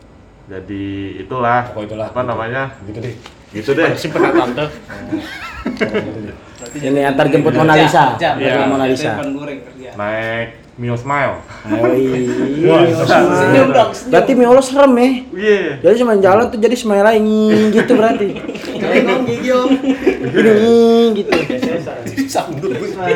[0.49, 0.85] jadi
[1.21, 2.09] itulah, Oh, itulah.
[2.09, 2.73] apa namanya?
[2.89, 3.13] Gitu deh.
[3.53, 3.93] Gitu deh.
[3.93, 4.65] Si pernah tante.
[6.77, 8.35] ini antar jemput Mona Lisa Iya.
[8.37, 9.11] Jemput Mona Lisa.
[9.91, 11.43] Naik Mio Smile.
[11.65, 12.75] Ayo, iya.
[12.95, 14.11] Senyum dong, senyum.
[14.11, 15.59] berarti Mio lo serem ya Iya.
[15.81, 18.27] jadi cuma jalan tuh jadi smile lagi gitu berarti
[18.79, 19.69] Kayak ngomong gigi om.
[20.29, 20.69] ini
[21.17, 21.31] gitu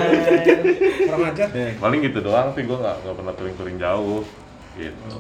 [0.03, 1.48] Kurang ajar.
[1.77, 4.22] Paling gitu doang sih gua nggak nggak pernah touring-touring jauh.
[4.74, 5.17] Gitu.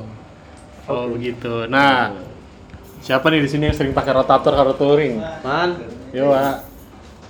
[0.83, 1.63] Oh begitu.
[1.65, 2.11] Nah,
[2.99, 5.15] siapa nih di sini yang sering pakai rotator kalau touring?
[5.41, 5.79] Man,
[6.11, 6.72] Yo, Pak.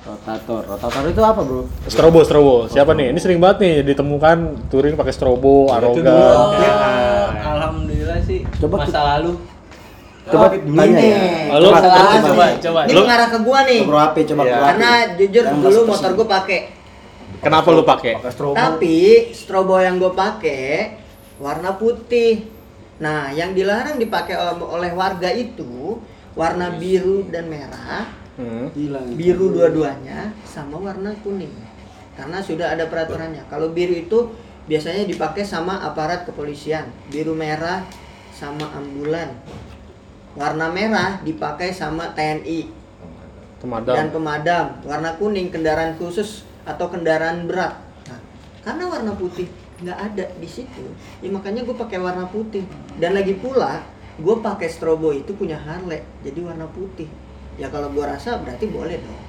[0.04, 2.56] Rotator rotator itu apa bro Strobo, strobo.
[2.68, 3.12] Siapa nih?
[3.12, 4.38] Ini sering banget nih ditemukan
[4.68, 6.04] touring pakai strobo, arogan.
[6.06, 6.52] oh,
[7.32, 8.44] alhamdulillah sih.
[8.58, 9.40] Coba masa lalu.
[10.24, 11.20] coba tanya ya
[11.52, 12.80] Halo, coba, coba, coba, coba, coba.
[12.86, 13.82] Ini ngarah ke gua nih.
[13.84, 14.52] Bro HP coba Iya.
[14.54, 14.64] HP.
[14.66, 16.60] Karena jujur Yang dulu motor gua pakai.
[17.40, 18.14] Kenapa lu pakai?
[18.26, 18.98] strobo Tapi
[19.32, 20.96] strobo yang gue pakai
[21.38, 22.48] warna putih.
[22.96, 26.00] Nah, yang dilarang dipakai ol- oleh warga itu
[26.34, 28.74] warna biru dan merah, Hmm.
[29.14, 31.54] biru dua-duanya sama warna kuning.
[32.18, 33.46] Karena sudah ada peraturannya.
[33.50, 34.34] Kalau biru itu
[34.66, 37.86] biasanya dipakai sama aparat kepolisian, biru merah
[38.34, 39.30] sama ambulan.
[40.34, 42.66] Warna merah dipakai sama TNI
[43.62, 43.94] Pemadam.
[43.94, 44.66] dan pemadam.
[44.82, 47.78] Warna kuning kendaraan khusus atau kendaraan berat.
[48.10, 48.20] Nah,
[48.66, 49.46] karena warna putih
[49.84, 50.86] nggak ada di situ,
[51.20, 52.64] ya makanya gue pakai warna putih.
[52.96, 53.84] Dan lagi pula,
[54.16, 57.10] gue pakai strobo itu punya Harley, jadi warna putih.
[57.56, 59.22] Ya kalau gue rasa berarti boleh dong.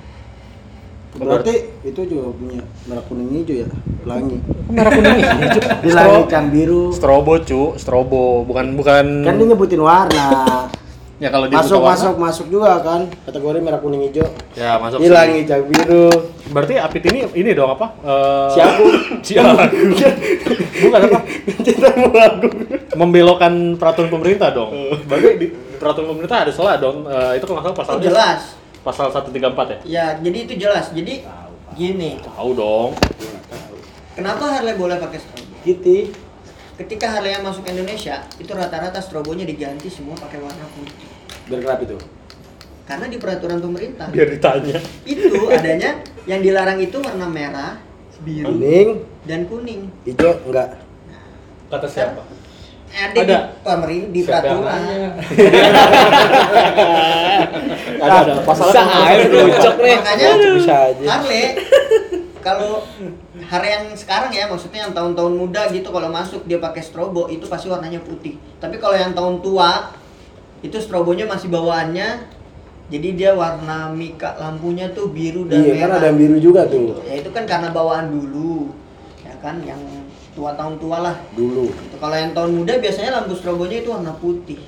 [1.15, 1.55] berarti
[1.87, 2.59] itu juga punya
[2.91, 3.71] merah kuning hijau ya
[4.03, 5.15] pelangi Merah kuning
[5.47, 5.63] hijau.
[5.79, 8.43] di langit kan biru Strobo, cu, strobo.
[8.43, 10.27] Bukan bukan kan dia nyebutin warna
[11.25, 15.01] ya kalau di masuk warna, masuk masuk juga kan kategori merah kuning hijau Ya, masuk.
[15.01, 16.13] langit yang biru
[16.45, 17.97] Berarti Apit ini ini dong apa?
[17.99, 18.85] Eh, si aku
[19.27, 19.57] Si aku.
[20.85, 21.19] Bukan apa?
[21.65, 22.47] cinta aku
[22.95, 24.71] Membelokkan peraturan pemerintah dong.
[25.09, 27.03] Berarti di peraturan pemerintah ada salah dong.
[27.03, 28.41] Eh, itu kalau salah Oh, pasalnya jelas.
[28.85, 29.33] pasal 134
[29.67, 29.79] ya?
[29.83, 30.93] Ya, jadi itu jelas.
[30.93, 31.25] Jadi
[31.73, 32.93] gini, Tahu dong.
[34.13, 35.49] kenapa Harley boleh pakai strobo?
[35.65, 36.13] gitu
[36.75, 41.07] Ketika Harley yang masuk Indonesia, itu rata-rata strobonya diganti semua pakai warna putih.
[41.45, 41.97] Biar kenapa itu
[42.85, 44.77] Karena di peraturan pemerintah Biar ditanya.
[45.05, 45.91] itu adanya
[46.25, 47.81] yang dilarang itu warna merah,
[48.21, 48.89] biru, kuning
[49.25, 49.89] dan kuning.
[50.05, 50.81] hijau enggak
[51.67, 52.21] Kata siapa?
[52.95, 53.27] Ada, Ada.
[53.27, 54.81] di pemerintah di peraturan.
[57.99, 59.95] Ada ada pasalnya Bisa aja bocok nih.
[59.99, 61.45] Makanya bisa aja Harley
[62.39, 62.85] kalau
[63.43, 67.49] hari yang sekarang ya maksudnya yang tahun-tahun muda gitu kalau masuk dia pakai strobo itu
[67.49, 68.37] pasti warnanya putih.
[68.61, 69.89] Tapi kalau yang tahun tua
[70.65, 72.25] itu strobonya masih bawaannya
[72.85, 75.97] jadi dia warna mika lampunya tuh biru dan iya kan merah.
[76.01, 78.73] ada yang biru juga tuh Ya itu kan karena bawaan dulu.
[79.21, 79.81] Ya kan yang
[80.33, 81.17] tua tahun tua lah.
[81.33, 81.97] dulu Gitu.
[81.97, 84.61] Kalau yang tahun muda biasanya lampu strobonya itu warna putih.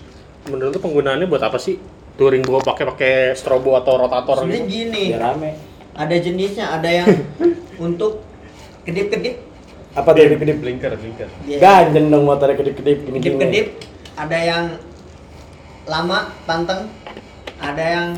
[0.47, 1.77] Menurut lu penggunaannya buat apa sih?
[2.17, 4.73] Touring gua pakai pakai strobo atau rotator Sebenarnya gitu.
[4.73, 5.51] gini, biar rame
[5.93, 7.09] ada jenisnya, ada yang
[7.87, 8.25] untuk
[8.83, 9.45] kedip-kedip.
[9.93, 11.29] apa tuh kedip-kedip Blinker, blinker.
[11.45, 11.57] Ya.
[11.57, 13.67] ganjen dong motornya kedip-kedip kedip-kedip
[14.15, 14.65] ada yang
[15.87, 16.91] lama panteng.
[17.57, 18.09] Ada yang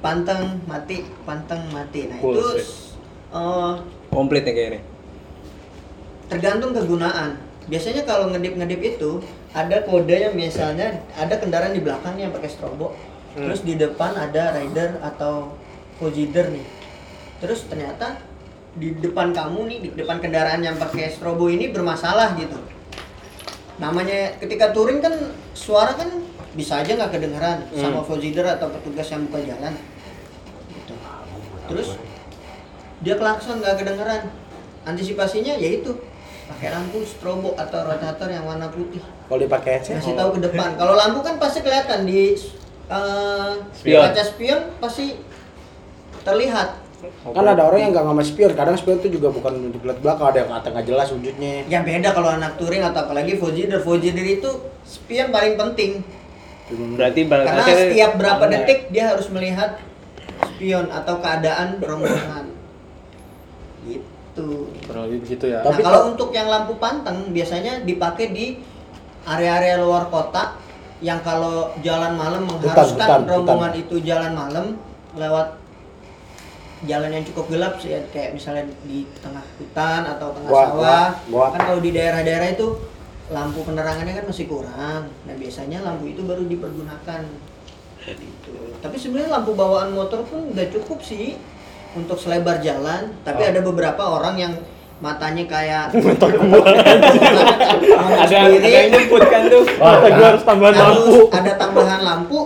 [0.00, 2.06] panteng mati panteng mati.
[2.08, 2.48] Nah Cool itu
[3.34, 3.72] eh,
[4.14, 4.80] Komplit nih kayaknya.
[6.26, 7.38] tergantung kegunaan.
[7.66, 12.94] Biasanya kalau ngedip-ngedip itu ada kode yang misalnya ada kendaraan di belakangnya yang pakai strobo.
[13.36, 13.52] Hmm.
[13.52, 15.52] terus di depan ada rider atau
[16.00, 16.64] fogider nih.
[17.36, 18.16] Terus ternyata
[18.72, 22.56] di depan kamu nih di depan kendaraan yang pakai strobo ini bermasalah gitu.
[23.76, 25.12] Namanya ketika touring kan
[25.52, 26.08] suara kan
[26.56, 29.74] bisa aja nggak kedengeran sama fogider atau petugas yang buka jalan
[30.72, 30.94] gitu.
[31.68, 31.88] terus
[33.04, 34.32] dia klakson nggak kedengeran
[34.88, 35.92] antisipasinya yaitu
[36.46, 39.98] pakai lampu strobo atau rotator yang warna putih Kalau dipakai headset.
[40.00, 42.32] kasih tahu ke depan kalau lampu kan pasti kelihatan di
[42.88, 44.00] eh, Spion.
[44.08, 45.20] kaca spion pasti
[46.24, 48.52] terlihat Kan ada orang yang nggak ngambil spion.
[48.56, 51.52] Kadang spion itu juga bukan untuk lihat belakang, ada yang kata nggak jelas wujudnya.
[51.68, 54.48] ya beda kalau anak touring atau apalagi fogider fogider itu
[54.82, 56.00] spion paling penting
[56.66, 59.78] Berarti berarti karena setiap berapa detik dia harus melihat
[60.42, 62.50] spion atau keadaan rombongan
[63.86, 65.62] gitu Kurang lebih begitu ya.
[65.62, 68.46] Nah, Tapi kalau untuk yang lampu panteng biasanya dipakai di
[69.24, 70.60] area-area luar kota
[70.98, 73.82] yang kalau jalan malam mengharuskan hutan, rombongan hutan.
[73.86, 74.66] itu jalan malam
[75.12, 75.56] lewat
[76.84, 80.76] jalan yang cukup gelap sih ya, kayak misalnya di tengah hutan atau tengah Gua- sawah.
[80.76, 82.66] gua- gua- Kan kalau di daerah-daerah itu
[83.26, 85.02] lampu penerangannya kan masih kurang.
[85.10, 87.22] Nah, biasanya lampu itu baru dipergunakan.
[88.06, 88.52] Gitu.
[88.78, 91.34] Tapi sebenarnya lampu bawaan motor pun udah cukup sih
[91.92, 93.50] untuk selebar jalan, tapi Oh.
[93.50, 94.52] ada beberapa orang yang
[94.96, 95.90] matanya kayak
[98.16, 99.64] ada ada yang nyebut kan tuh.
[99.80, 101.18] Mata gua harus tambahan lampu.
[101.30, 102.40] ada tambahan lampu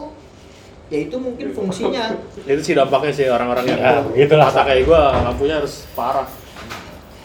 [0.90, 4.50] ya itu mungkin fungsinya Itu sih dampaknya sih orang-orang yang Ya, begitulah.
[4.50, 6.26] mata kayak gua lampunya harus parah.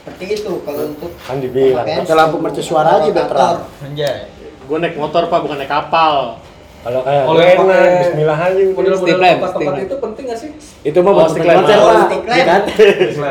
[0.05, 1.81] Seperti itu kalau untuk Kan dibilang.
[1.81, 3.65] Pakai lampu mercusuar aja rotator.
[3.81, 4.29] Anjay.
[4.63, 6.37] Gua naik motor pak bukan naik kapal.
[6.79, 8.53] Kalau kayak Kalau gue enak, pakai bismillah aja.
[8.53, 8.65] udah.
[8.71, 9.81] Model-model Stick lamp, tempat-tempat stick lamp.
[9.83, 10.49] itu penting gak sih?
[10.83, 11.57] Itu mah Oh, buat stick lamp.
[11.57, 12.45] Oh, stick lamp.
[12.45, 12.61] Kan?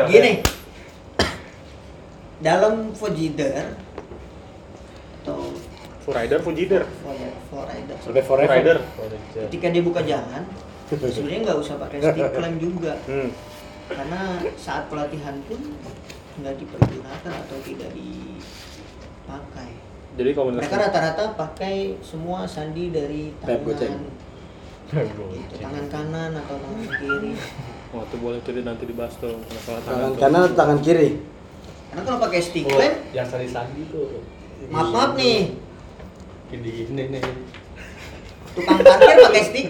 [0.05, 0.31] gini
[2.37, 3.63] dalam Fogider
[5.17, 5.39] atau
[6.03, 6.85] Full rider, full jider.
[7.01, 7.17] Ford-
[7.49, 8.53] Ford Rider Sampai Full forever.
[8.53, 8.77] rider.
[9.47, 10.43] ketika dia buka jalan
[10.85, 13.29] sebenarnya nggak usah pakai stick clamp juga Hmm.
[13.87, 14.21] karena
[14.53, 15.57] saat pelatihan pun
[16.35, 19.69] nggak dipergunakan atau tidak dipakai.
[20.15, 23.99] Jadi komunitas mereka rata-rata pakai semua sandi dari tangan.
[24.85, 27.33] Gitu, tangan kanan atau tangan kiri.
[27.95, 29.99] Oh, itu boleh tuh nanti dibahas tuh masalah tangan.
[29.99, 31.09] Tangan kanan atau tangan kiri?
[31.95, 34.19] karena kalau pakai stick Oh, clamp yang sandi-sandi tuh.
[34.67, 35.55] maaf maaf nih.
[36.51, 37.23] Gini-gini nih.
[38.51, 39.67] tukang parkir pakai stick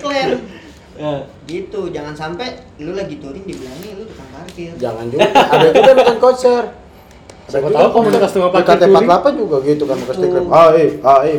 [0.96, 5.28] clamp gitu jangan sampai lu lagi touring dibilangin lu tukang parkir Jangan juga.
[5.28, 6.64] Ada juga yang nonton konser.
[7.52, 9.06] Siapa tahu komunitas tukang parkir Di touring.
[9.06, 10.08] KT48 juga gitu kan Gitu.
[10.10, 10.48] lamp.
[10.50, 11.38] Ah, eh, ah, eh.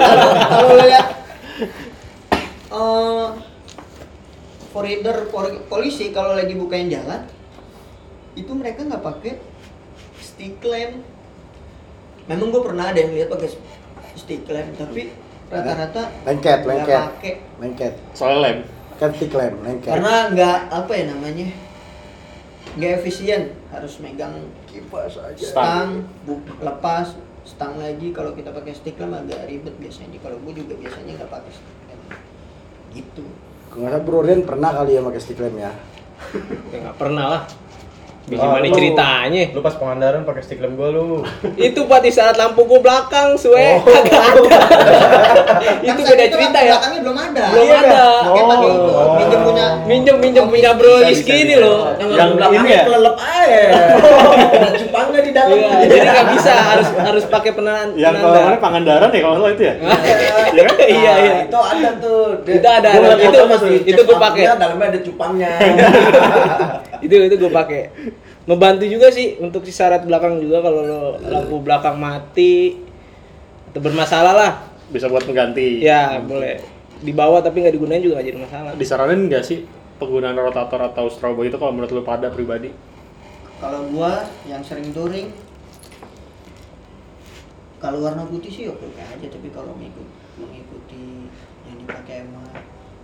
[0.52, 1.06] kalau lu lihat
[2.70, 3.28] eh
[5.66, 7.26] polisi kalau lagi bukain jalan
[8.32, 9.32] itu mereka nggak pakai
[10.16, 11.02] stick lamp
[12.24, 13.50] memang gue pernah ada yang lihat pakai
[14.14, 15.10] stick lamp tapi
[15.50, 17.00] rata-rata Lengket, nggak lengket.
[17.10, 17.92] pakai Lengket.
[18.14, 18.58] Soalnya lem.
[19.00, 19.96] Kan stick lamp, lengket.
[19.96, 21.48] karena nggak apa ya namanya
[22.76, 23.56] nggak efisien.
[23.72, 25.40] Harus megang kipas aja.
[25.40, 26.04] Stang.
[26.60, 27.16] lepas
[27.48, 28.12] stang lagi.
[28.12, 30.20] Kalau kita pakai stick lamp agak ribet biasanya.
[30.20, 32.04] Kalau gue juga biasanya nggak pakai stick lamp
[32.92, 33.24] gitu.
[33.72, 35.72] Kalau nggak Bro Rian pernah kali ya pakai stick lamp ya.
[36.70, 37.42] Ya nggak pernah lah.
[38.26, 39.42] Gimana lu- ceritanya?
[39.50, 41.24] Lu pas pengandaran pakai stick lamp gua lu.
[41.58, 43.58] Itu buat di saat lampu gua belakang, suwe.
[43.74, 43.82] Oh.
[43.86, 44.40] Kagak ada.
[45.60, 46.70] Kan itu beda cerita ya.
[46.72, 48.04] belakangnya belum ada Belum Iya, ada.
[48.22, 49.14] pakai pakai itu Oh.
[49.16, 51.90] minjem punya Minjem minjem punya bro Rizky ini loh.
[51.98, 52.82] Yang ini ya?
[52.84, 53.62] kelelep aja.
[54.50, 55.56] Ada cupangnya di dalam.
[55.56, 57.88] Iya, jadi nggak bisa harus harus pakai penahan.
[57.94, 59.74] Yang kalau mana Pangandaran ya kalau salah itu ya.
[60.50, 60.74] Iya kan?
[60.78, 61.32] Iya iya.
[61.44, 62.24] Itu ada tuh.
[62.42, 64.42] Itu ada, Itu- itu gua pakai.
[64.52, 65.52] Dalamnya ada cupangnya.
[67.04, 67.92] Itu itu gue pakai.
[68.48, 72.80] Membantu juga sih untuk si syarat belakang juga kalau lo lampu belakang mati
[73.72, 74.52] atau bermasalah lah.
[74.90, 75.84] Bisa buat mengganti.
[75.84, 76.60] ya boleh.
[77.00, 78.70] Dibawa tapi nggak digunain juga nggak jadi masalah.
[78.76, 79.64] Disaranin nggak sih
[80.00, 82.72] penggunaan rotator atau strobo itu kalau menurut lu pada pribadi?
[83.60, 85.28] kalau gua yang sering touring
[87.76, 90.08] kalau warna putih sih oke oke aja tapi kalau mengikut
[90.40, 91.28] mengikuti
[91.68, 92.44] yang dipakai sama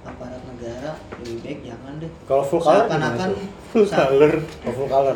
[0.09, 2.13] aparat negara lebih baik jangan deh.
[2.25, 3.31] Kalau full color seakan-akan
[3.77, 4.33] Full sa- color.
[4.41, 5.15] Kalau full color.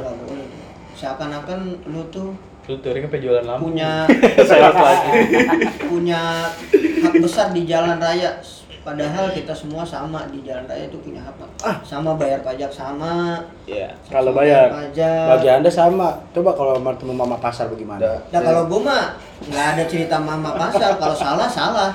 [0.93, 3.67] Seakan-akan lu tuh Lu touring sampai jualan lampu.
[3.67, 4.05] punya
[4.49, 5.11] Sales lagi.
[5.83, 6.45] punya
[7.01, 8.37] hak besar di jalan raya
[8.81, 11.35] padahal kita semua sama di jalan raya itu punya hak
[11.83, 14.67] sama bayar pajak sama ya Kalau sama bayar.
[14.71, 16.09] pajak Bagi Anda sama.
[16.31, 18.01] Coba kalau ketemu mama pasar bagaimana?
[18.29, 21.91] Nah kalau gue mah nggak ada cerita mama pasar kalau salah salah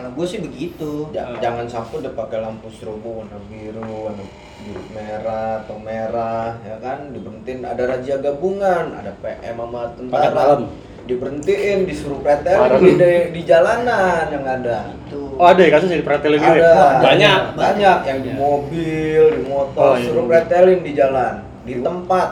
[0.00, 4.24] kalau gue sih begitu Ja- jangan sampai udah pakai lampu strobo warna biru, warna
[4.58, 7.12] biru merah atau merah, ya kan?
[7.12, 10.32] Diberhentiin ada razia gabungan, ada PM sama tentara.
[10.32, 10.60] malam.
[11.02, 14.88] Diberhentiin, disuruh pretelin di, di, di jalanan yang ada.
[14.96, 16.64] itu Oh ada ya kasus di pretelin gitu ya?
[16.64, 17.40] Ada Banyak.
[17.56, 20.32] banyak yang di mobil, di motor, Oh, iya, suruh mobil.
[20.34, 22.28] pretelin di jalan, di tempat,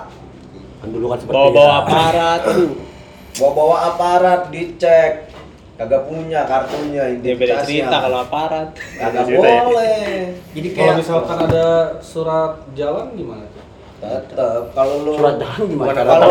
[0.78, 2.72] Kan dulu kan seperti Bawa-bawa aparat, aduh.
[3.34, 5.27] bawa-bawa aparat dicek,
[5.78, 8.74] kagak punya kartunya, Dia beda cerita kalau aparat.
[8.98, 9.38] kagak ya.
[9.38, 10.10] boleh.
[10.50, 11.66] jadi Kalau kayak misalkan ada
[12.02, 13.62] surat jalan gimana tuh?
[13.98, 15.90] Tetep kalau lu Surat jalan gimana?
[15.94, 16.26] Kalau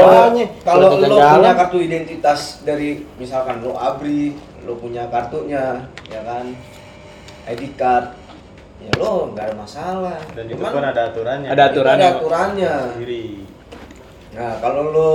[0.63, 1.35] kalau lu jalan.
[1.39, 4.35] punya kartu identitas dari misalkan lu abri,
[4.67, 6.51] lu punya kartunya, ya kan,
[7.47, 8.19] ID card,
[8.83, 10.19] ya lu nggak ada masalah.
[10.35, 11.47] Dan itu Cuman pun ada aturannya.
[11.51, 12.07] Ada aturannya.
[12.07, 12.73] ada aturannya.
[12.99, 13.27] Sendiri.
[14.35, 15.11] Nah kalau lu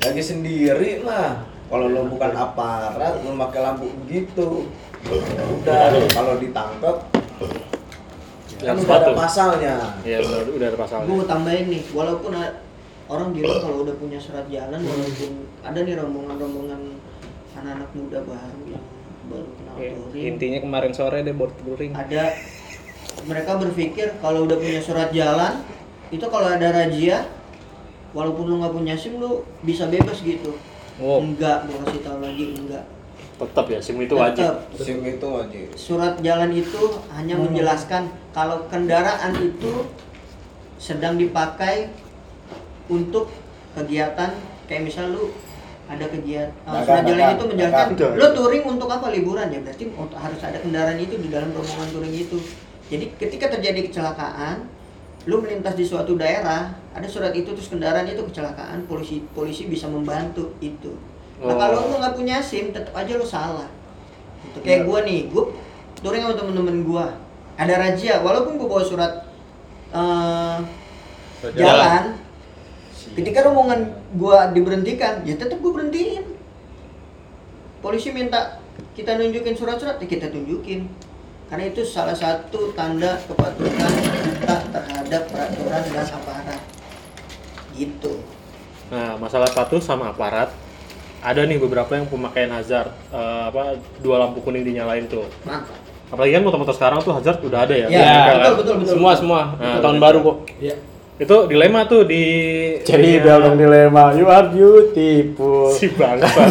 [0.00, 4.70] lagi sendiri mah, kalau lu bukan aparat, lu pakai lampu begitu,
[5.04, 6.96] ya udah kalau ditangkap
[8.56, 9.74] Ya, kan udah ada pasalnya.
[10.00, 11.04] Iya udah, udah ada pasalnya.
[11.06, 12.32] gue tambahin nih walaupun
[13.06, 16.80] orang bilang kalau udah punya surat jalan walaupun ada nih rombongan-rombongan
[17.52, 18.84] anak-anak muda baru yang
[19.28, 21.92] baru kenal Ya, touring Intinya kemarin sore deh board touring.
[21.92, 22.32] ada
[23.24, 25.60] mereka berpikir kalau udah punya surat jalan
[26.08, 27.28] itu kalau ada razia
[28.10, 30.56] walaupun lu nggak punya sim lu bisa bebas gitu
[30.96, 31.20] Oh.
[31.20, 32.84] enggak gue kasih tahu lagi enggak
[33.36, 34.48] Tetap ya SIM itu wajib.
[34.72, 35.66] SIM itu wajib.
[35.76, 36.82] surat jalan itu
[37.12, 39.84] hanya menjelaskan kalau kendaraan itu
[40.76, 41.92] sedang dipakai
[42.86, 43.28] untuk
[43.72, 44.32] kegiatan
[44.64, 45.24] kayak misal lu
[45.86, 48.14] ada kegiatan uh, Dagang, surat jalan dagang, itu menjelaskan dagang.
[48.16, 49.84] lu touring untuk apa liburan ya berarti
[50.16, 52.38] harus ada kendaraan itu di dalam rombongan touring itu
[52.86, 54.64] jadi ketika terjadi kecelakaan
[55.26, 59.90] lu melintas di suatu daerah ada surat itu terus kendaraan itu kecelakaan polisi polisi bisa
[59.90, 60.94] membantu itu.
[61.42, 61.58] Nah Oh.
[61.58, 63.66] kalau lu nggak punya sim tetap aja lu salah.
[64.46, 64.58] Gitu.
[64.62, 65.50] kayak gua nih gua
[65.98, 67.06] touring sama temen-temen gua.
[67.58, 69.12] Ada razia walaupun gua bawa surat
[69.90, 70.56] eh,
[71.42, 72.04] Surat jalan.
[73.18, 73.80] ketika rombongan
[74.14, 76.22] gua diberhentikan ya tetap gua berhentiin.
[77.82, 78.62] Polisi minta
[78.94, 80.86] kita nunjukin surat-surat ya kita tunjukin
[81.46, 83.92] karena itu salah satu tanda kepatuhan
[84.26, 86.60] kita terhadap peraturan dan aparat
[87.76, 88.22] gitu
[88.86, 90.54] Nah masalah sepatu sama aparat
[91.18, 95.26] ada nih beberapa yang pemakaian hazard eh, apa dua lampu kuning dinyalain tuh.
[95.42, 95.74] mantap
[96.06, 97.90] Apalagi kan motor-motor sekarang tuh hazard udah ada ya.
[97.90, 98.38] Ya, Nempel kan?
[98.38, 98.92] betul, betul, betul.
[98.94, 99.40] Semua semua.
[99.58, 100.06] Nah, tahun betul.
[100.06, 100.36] baru kok.
[100.62, 100.76] Iya.
[101.16, 102.24] Itu dilema tuh di
[102.84, 105.72] Cerita dong dilema, you are beautiful.
[105.72, 106.44] si bangsa.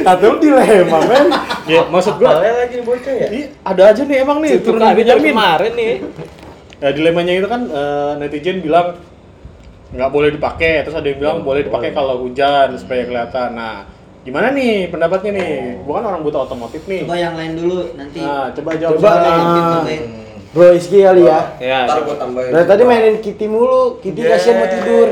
[0.00, 1.28] Satu dilema, men.
[1.68, 3.28] ya maksud gua Apalnya lagi nih bocah ya?
[3.28, 5.32] Ih, ada aja nih emang nih turun dari jamin.
[5.36, 5.94] kemarin nih.
[6.80, 8.96] Ya dilemanya itu kan eh, netizen bilang
[9.92, 13.54] nggak boleh dipakai, terus ada yang bilang boleh dipakai kalau hujan supaya kelihatan.
[13.54, 13.84] Nah,
[14.24, 15.84] gimana nih pendapatnya nih?
[15.84, 17.04] Bukan orang buta otomotif nih.
[17.04, 19.10] coba yang lain dulu nanti Nah, coba jawab Coba.
[19.20, 20.25] Tambahin.
[20.54, 21.40] Bro Iski kali ya.
[21.58, 21.78] Ya.
[21.88, 22.50] Ntar gua tambahin.
[22.54, 25.08] Dari tadi mainin Kitty mulu, Kitty kasihan mau tidur.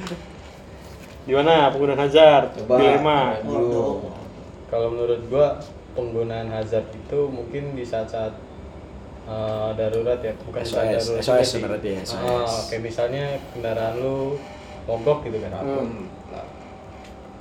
[1.28, 2.46] Gimana penggunaan hazard?
[2.58, 2.74] Coba.
[2.80, 3.20] Dilema.
[4.70, 5.58] Kalau menurut gua
[5.94, 8.34] penggunaan hazard itu mungkin di saat-saat
[9.26, 11.22] eh, darurat ya, bukan saat SOS, darurat.
[11.26, 12.22] SOS berarti ya, SOS.
[12.22, 14.38] Ah, kayak misalnya kendaraan lu
[14.86, 15.58] mogok gitu kan.
[15.58, 16.06] Hmm.
[16.30, 16.46] Nah,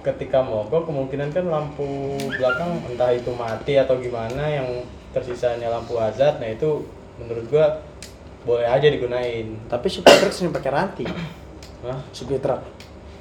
[0.02, 4.68] ketika mogok kemungkinan kan lampu belakang entah itu mati atau gimana yang
[5.10, 6.86] tersisanya lampu hazard, nah itu
[7.18, 7.66] menurut gua
[8.46, 9.58] boleh aja digunain.
[9.68, 11.10] Tapi supir truk sering pakai ranting.
[11.86, 12.00] Hah?
[12.16, 12.62] Supir truk.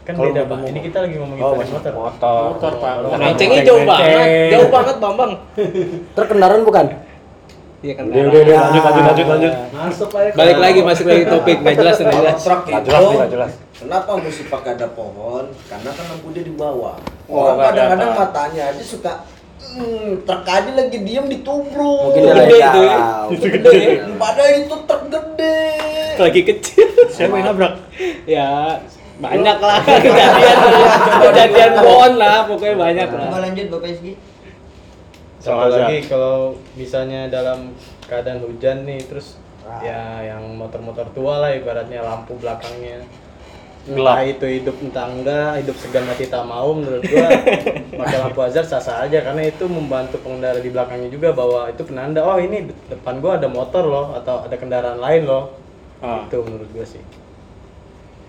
[0.06, 0.58] Kan Kalau beda pak.
[0.72, 1.92] Ini kita lagi ngomongin Oh, motor.
[1.92, 2.42] Motor.
[2.56, 2.92] Motor, Pak.
[3.20, 4.48] Mencengnya jauh banget.
[4.56, 5.32] Jauh banget, Bambang.
[6.16, 6.86] Truk kendaraan bukan?
[7.84, 8.04] Iya kan.
[8.08, 9.52] Udah, udah, udah, lanjut, lanjut, lanjut, lanjut.
[9.70, 10.30] Masuk aja.
[10.32, 12.40] Balik lagi masuk lagi topik nggak jelas nggak Kalau jelas.
[12.42, 12.90] truk itu,
[13.36, 15.44] jelas kenapa mesti pakai ada pohon?
[15.70, 16.98] Karena kan lampu dia di bawah.
[17.30, 19.12] Oh, Orang kadang-kadang matanya aja suka
[19.58, 22.14] hmm, truk aja lagi diem ditubruk.
[22.14, 22.98] Mungkin dia Gede itu ya.
[23.30, 23.78] Itu gede.
[24.16, 25.60] Padahal itu truk gede.
[26.18, 26.88] Lagi kecil.
[27.14, 27.74] Siapa yang nabrak?
[28.28, 28.78] ya
[29.18, 30.58] banyak lah kejadian
[31.26, 34.06] kejadian pohon lah pokoknya banyak lah coba lanjut bapak SG
[35.38, 37.74] Satu Soal lagi kalau misalnya dalam
[38.06, 39.38] keadaan hujan nih terus
[39.82, 43.04] ya yang motor-motor tua lah ibaratnya lampu belakangnya
[43.88, 44.04] Gelap.
[44.04, 47.28] Entah itu hidup entah enggak, hidup segan mati tak mau menurut gua
[47.96, 52.20] pakai lampu hazard sah-sah aja karena itu membantu pengendara di belakangnya juga bahwa itu penanda
[52.20, 55.56] oh ini de- depan gua ada motor loh atau ada kendaraan lain loh.
[55.98, 56.28] Ah.
[56.28, 57.00] Itu menurut gua sih.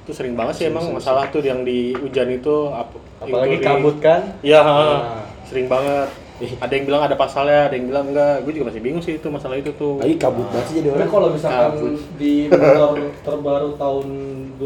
[0.02, 4.39] Itu sering banget sih emang masalah tuh yang di hujan itu ap- Apalagi kabut kan?
[4.39, 5.28] Iya, Nah.
[5.43, 6.08] sering banget.
[6.39, 8.36] Ada yang bilang ada pasalnya, ada yang bilang enggak.
[8.41, 9.99] Gue juga masih bingung sih itu masalah itu tuh.
[9.99, 11.12] Lagi kabut banget sih jadi Tapi orang.
[11.12, 11.93] kalau misalkan Kabut.
[12.15, 12.89] di motor
[13.21, 14.08] terbaru tahun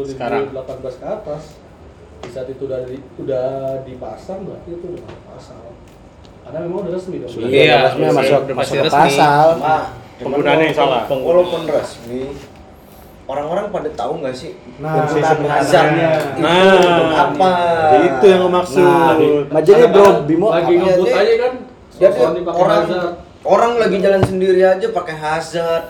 [0.06, 0.42] Sekarang.
[0.50, 1.42] 2018 ke atas,
[2.20, 3.46] di saat itu udah di, udah
[3.82, 5.62] dipasang berarti itu udah nggak pasang.
[6.44, 7.30] Karena memang udah resmi dong.
[7.32, 8.98] Sudah Iya, masuk udah masuk resmi.
[9.10, 9.46] pasal.
[9.56, 9.76] Cuma
[10.14, 11.02] Penggunaannya yang salah.
[11.10, 12.22] Walaupun resmi,
[13.24, 17.50] orang-orang pada tahu nggak sih Nah, hazardnya itu Nah, untuk apa?
[17.96, 18.84] Itu yang maksud.
[18.84, 19.16] Nah,
[19.48, 20.82] Majene bro, Bimo lagi apa?
[20.84, 21.52] ngebut Jadi- aja kan.
[21.94, 23.12] Jadi orang hazard.
[23.44, 25.84] orang lagi jalan sendiri aja pakai hazard.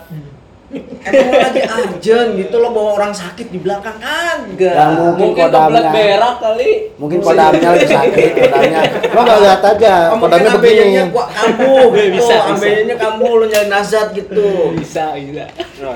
[0.65, 4.73] Emang lagi ajen gitu lo bawa orang sakit di belakang kagak.
[4.73, 6.71] Yang mungkin Mungkin kodamnya berak kali.
[6.97, 8.79] mungkin kodamnya lagi sakit kodamnya
[9.13, 12.13] lo nggak lihat aja Oh, mungkin kodamnya begini gua kamu gitu.
[12.17, 12.49] Bisa, bisa.
[12.49, 14.47] Ambenya kamu lo nyalin hazard gitu.
[14.73, 15.45] Bisa, bisa.
[15.79, 15.93] Nah,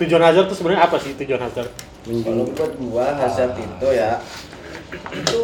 [0.00, 1.70] tujuan hazard tuh sebenarnya apa sih tujuan hazard?
[2.06, 4.16] Kalau buat gua hazard itu ya
[5.12, 5.40] itu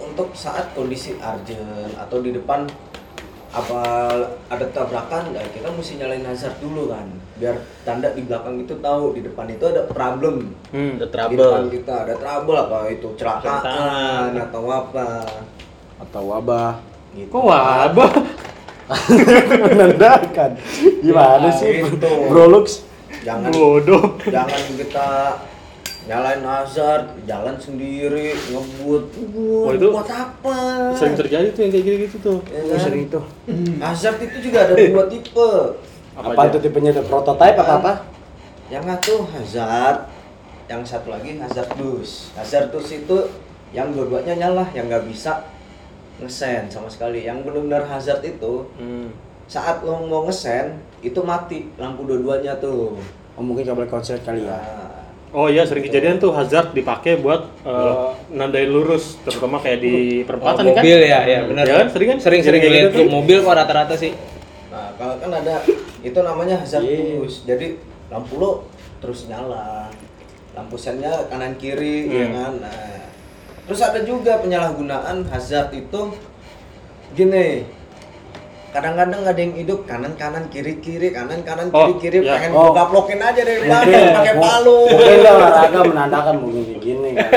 [0.00, 2.64] untuk saat kondisi urgent atau di depan
[3.54, 3.80] apa
[4.48, 9.14] ada tabrakan ya kita mesti nyalain hazard dulu kan biar tanda di belakang itu tahu
[9.14, 10.98] di depan itu ada problem Hmm.
[10.98, 11.38] Ada di trouble.
[11.40, 15.06] depan kita ada trouble apa itu celakaan atau apa
[15.96, 16.82] atau wabah
[17.14, 17.30] gitu.
[17.30, 18.10] Kok wabah?
[19.64, 20.50] menandakan
[21.00, 22.10] gimana sih Gitu.
[22.28, 22.82] bro Lux
[23.22, 24.18] jangan Bodoh.
[24.26, 25.08] jangan kita
[26.04, 30.56] nyalain hazard jalan sendiri ngebut ngebut itu buat apa
[30.92, 32.38] Sering terjadi tuh yang kayak gitu-gitu tuh.
[32.46, 32.78] Ya Oh, kan?
[32.78, 33.20] sering itu
[33.80, 35.50] Hazard itu juga ada dua tipe.
[36.14, 37.92] apa, itu tipenya itu prototype apa apa
[38.66, 39.98] Yang satu hazard,
[40.66, 42.32] yang satu lagi hazardus.
[42.32, 43.16] Hazardus itu
[43.70, 45.44] yang dua-duanya nyala, yang nggak bisa
[46.16, 47.22] ngesen sama sekali.
[47.22, 49.08] Yang benar-benar hazard itu Hmm.
[49.44, 52.96] saat lo mau ngesen itu mati lampu dua-duanya tuh.
[53.30, 54.93] oh mungkin kabel konser kali ya Nah,
[55.34, 57.94] Oh iya sering kejadian tuh hazard dipakai buat eh,
[58.30, 60.70] nandain lurus terutama kayak di Oh, perempatan kan?
[60.72, 61.64] mobil ya, ya benar.
[61.64, 62.18] Ya kan, sering kan?
[62.22, 63.12] Sering sering lihat gitu tuh kan?
[63.12, 64.14] mobil kok rata-rata sih.
[64.70, 65.66] nah, kalau kan ada
[66.00, 67.42] itu namanya hazardus.
[67.42, 69.90] Jadi lampu lo terus nyala.
[70.54, 72.32] Lampu sennya kanan kiri ya Hmm.
[72.32, 72.52] kan.
[72.62, 73.02] Nah,
[73.66, 76.14] terus ada juga penyalahgunaan hazard itu
[77.12, 77.66] gini.
[78.74, 82.34] Kadang-kadang ada yang hidup kanan kanan kiri kiri kanan kanan Oh, kiri kiri ya.
[82.34, 82.74] pengen Oh.
[82.74, 84.78] gaplokin aja dari belakang pakai palu.
[84.90, 87.30] mungkin dia olahraga menandakan mungkin kayak gini kan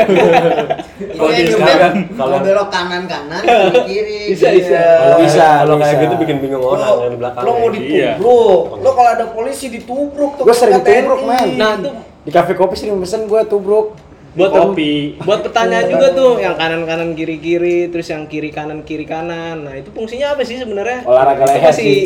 [0.98, 4.20] Iya, di juga sekarang, kalau kalau- belok kanan kanan kiri kiri.
[4.34, 4.82] Bisa, bisa.
[4.82, 6.02] Kalau bisa Kalau kayak bisa.
[6.02, 7.44] gitu bikin bingung Lo, orang yang di belakang.
[7.44, 7.74] lo mau Iya.
[7.78, 10.44] ditubruk, lo kalau ada polisi ditubruk tuh.
[10.44, 10.98] gue sering ke TNI.
[11.00, 11.74] tubruk men Nah,
[12.20, 13.94] di kafe kopi sering pesen gue tubruk
[14.38, 15.18] buat kopi.
[15.20, 19.66] buat pertanyaan juga tuh yang kanan kanan kiri kiri terus yang kiri kanan kiri kanan
[19.66, 21.98] nah itu fungsinya apa sih sebenarnya Olahraga Itu leher sih.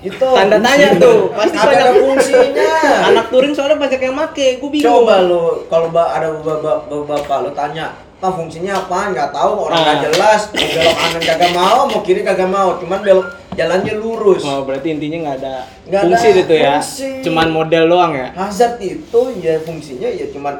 [0.00, 2.72] Itu tanda tanya tuh pasti ada banyak fungsinya.
[3.06, 7.50] anak touring soalnya banyak yang make gue bingung Coba lo kalau ada bapak bapak lo
[7.52, 9.84] tanya, "Pak, fungsinya apa?" Nggak tahu, orang Ah.
[9.84, 10.40] nggak jelas.
[10.48, 14.40] Belok kanan kagak mau, mau kiri kagak mau, cuman belok jalannya lurus.
[14.40, 15.54] oh berarti intinya nggak ada
[15.84, 17.08] Nggak fungsi ada itu ya fungsi.
[17.20, 20.54] cuman model doang ya Hazard itu ya fungsinya ya cuman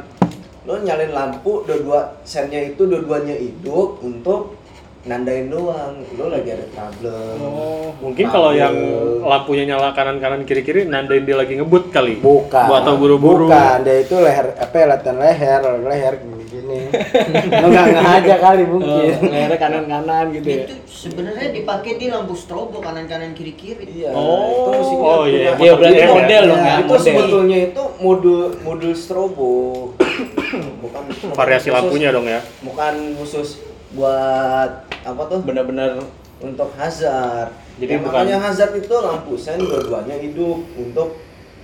[0.69, 4.61] lo nyalain lampu dua-dua sennya itu dua-duanya hidup untuk
[5.09, 6.05] nandain doang.
[6.21, 7.37] Lo lagi ada problem.
[7.41, 7.89] Oh.
[8.05, 8.77] Mungkin kalau yang
[9.25, 12.21] lampunya nyala kanan kanan kiri kiri nandain dia lagi ngebut kali.
[12.21, 12.67] bukan.
[12.69, 13.49] Buat atau buru-buru.
[13.49, 13.79] bukan.
[13.89, 15.63] Dia itu leher apa ya, latihan leher.
[15.81, 16.15] Leher
[16.91, 22.35] nggak ngaja kali mungkin Oh, lehernya kanan kanan gitu ya Itu sebenarnya dipakai di lampu
[22.35, 23.87] strobo kanan kanan kiri kiri.
[23.97, 24.69] iya Oh.
[24.69, 25.55] itu Oh, iya.
[25.55, 29.51] Iya, berarti model dong ya itu model sebetulnya itu modul modul strobo
[30.83, 32.41] bukan Variasi khusus- lampunya dong ya.
[32.61, 33.49] bukan khusus
[33.91, 35.99] buat apa tuh benar-benar
[36.39, 41.17] untuk hazard Jadi bukan- namanya hazard itu lampu sen dua-duanya hidup untuk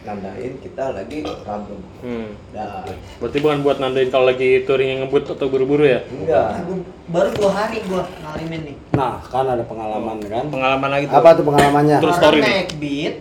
[0.07, 2.39] nandain kita lagi problem Hmm.
[2.51, 2.87] nah
[3.19, 6.07] Berarti bukan buat nandain kalau lagi touring yang ngebut atau buru-buru ya?
[6.07, 6.73] enggak Aku
[7.09, 8.77] baru dua hari gua ngalamin nih.
[8.93, 12.47] nah kan ada pengalaman kan pengalaman lagi tuh apa tuh pengalamannya Terus story nih.
[12.47, 13.15] naik beat,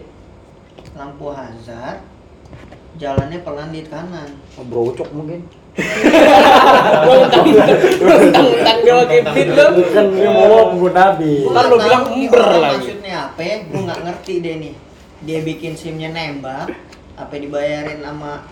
[0.93, 1.99] lampu hazard,
[2.95, 4.29] jalannya pelan di kanan.
[4.55, 5.41] oh, brocok mungkin
[5.75, 7.27] lo
[9.91, 12.75] kan dia mau Gua nggak lu tahu bilang ember lagi.
[12.79, 13.43] Maksudnya apa?
[13.67, 14.73] Gue nggak ngerti deh nih.
[15.25, 16.69] Dia bikin simnya nembak,
[17.15, 18.45] apa dibayarin sama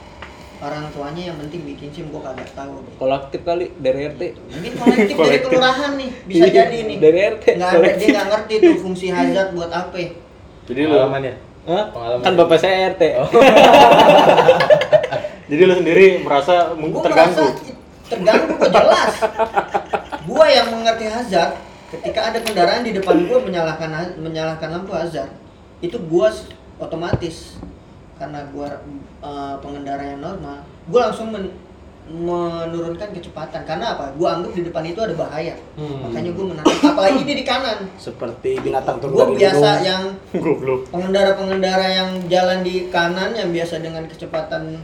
[0.57, 5.15] orang tuanya yang penting bikin sim gue kagak tahu kolektif kali dari RT Mungkin kolektif
[5.17, 6.97] dari kelurahan nih bisa Iya, jadi nih.
[6.97, 9.99] dari RT Nggak ada dia nggak ngerti tuh fungsi hazard buat apa.
[10.63, 10.95] Jadi lu.
[11.63, 11.83] Hah?
[11.89, 12.23] Pengalaman.
[12.23, 13.03] kan bapak saya RT
[15.45, 17.43] jadi lu sendiri merasa Gue terganggu.
[17.43, 17.71] merasa
[18.05, 19.13] terganggu kok jelas.
[20.23, 21.59] Gua yang mengerti hazard
[21.89, 25.29] ketika ada kendaraan di depan gua menyalakan ha- menyalakan lampu hazard
[25.79, 26.31] itu gua
[26.83, 27.55] otomatis.
[28.13, 28.69] Karena gua
[29.19, 31.55] eh, pengendara yang normal gua langsung men-
[32.03, 33.63] menurunkan kecepatan.
[33.63, 34.11] Karena apa?
[34.13, 35.55] Gua anggap di depan itu ada bahaya.
[35.73, 36.03] Hmm.
[36.03, 37.79] makanya gua menanam apalagi dia di kanan.
[37.95, 39.83] Seperti binatang turun gua biasa gunung.
[39.83, 40.03] yang
[40.43, 40.79] Goblok.
[40.91, 44.83] pengendara-pengendara yang jalan di kanan yang biasa dengan kecepatan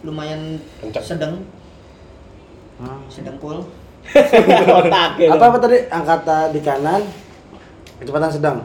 [0.00, 1.04] lumayan Kencang.
[1.06, 1.34] sedang.
[2.74, 3.00] Hmm.
[3.06, 3.60] sedang cool.
[5.16, 5.30] Ya.
[5.30, 5.78] Apa apa tadi?
[5.86, 7.00] Angkata di kanan
[7.96, 8.56] kecepatan sedang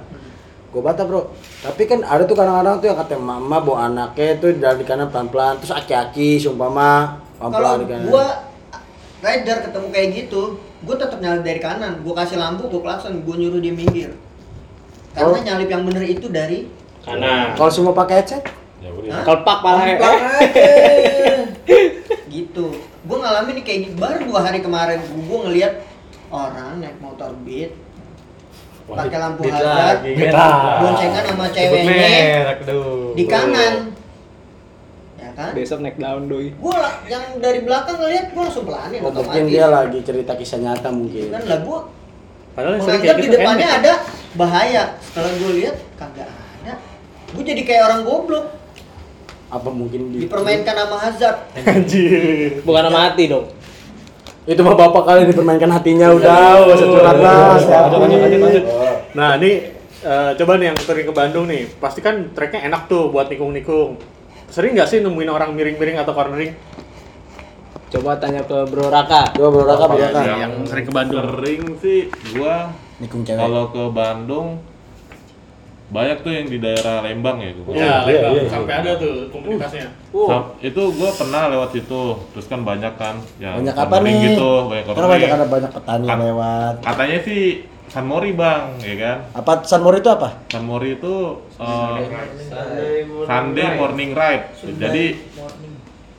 [0.70, 1.34] gue bata bro.
[1.60, 5.58] Tapi kan ada tuh kadang-kadang tuh yang kata mama bawa anaknya tuh dari kanan pelan-pelan
[5.58, 8.06] terus aki-aki sumpama kalau pelan-pelan di kanan.
[8.08, 8.28] gua
[9.20, 10.42] rider ketemu kayak gitu
[10.86, 12.06] gua tetap nyalip dari kanan.
[12.06, 14.14] Gua kasih lampu gua klakson gua nyuruh dia minggir.
[15.10, 15.42] Karena Oh.
[15.42, 16.70] nyalip yang bener itu dari
[17.02, 17.58] Kanan.
[17.58, 18.46] kalau semua pakai headset?
[18.80, 19.26] Ya udah.
[19.26, 19.84] Kelpak pala.
[22.30, 22.66] Gitu.
[23.10, 25.82] Gua ngalamin nih kayak gitu baru dua hari kemarin gua ngeliat
[26.30, 27.74] orang naik motor beat
[28.90, 29.98] pakai lampu hazard
[30.82, 32.10] boncengan sama ceweknya
[33.14, 33.74] di kanan.
[35.20, 35.52] Ya kan?
[35.52, 36.56] Besok naik daun doi.
[36.58, 40.58] gua lah- yang dari belakang ngeliat gua langsung pelanin oh, mungkin dia lagi cerita kisah
[40.58, 41.30] nyata mungkin.
[41.30, 41.80] Kan lah gua
[42.58, 43.80] Padahal menganggap di gitu depannya enak.
[43.80, 43.94] ada
[44.36, 44.84] bahaya.
[45.00, 46.74] Setelah gue lihat kagak ada.
[47.32, 48.46] Gue jadi kayak orang goblok.
[49.48, 51.38] Apa mungkin di dipermainkan sama hazard.
[51.56, 52.60] Anjir.
[52.68, 53.48] Bukan sama hati dong.
[54.50, 58.38] Itu mah bapak kali dipermainkan hatinya udah gak usah curhat lah hati.
[58.42, 58.66] lanjut.
[59.14, 59.52] Nah, ini
[60.02, 61.70] eh, coba nih yang touring ke Bandung nih.
[61.78, 64.02] Pasti kan treknya enak tuh buat nikung-nikung.
[64.50, 66.58] Sering nggak sih nemuin orang miring-miring atau cornering?
[67.94, 69.34] Coba tanya ke Bro Raka.
[69.38, 71.22] coba bro Raka bro ya, Raka yang sering ke Bandung.
[71.22, 72.00] Sering sih
[72.34, 74.48] gua nikung cewek kalau ke Bandung
[75.90, 77.74] banyak tuh yang di daerah Lembang ya gua.
[77.74, 78.14] Ya, iya, Lembang.
[78.14, 78.50] iya, iya.
[78.50, 79.88] sampai ada tuh komunitasnya.
[80.14, 82.04] Sam- itu gua pernah lewat situ.
[82.30, 84.14] Terus kan banyak kan yang banyak apa nih?
[84.32, 86.74] gitu banyak karena banyak ada banyak petani Kan- lewat.
[86.86, 87.42] katanya sih
[87.90, 89.18] San Mori bang ya kan?
[89.34, 90.30] Apa Sunmori itu apa?
[90.46, 91.14] San Mori itu
[91.58, 91.96] eh,
[93.26, 94.46] Sunday morning ride.
[94.78, 95.18] jadi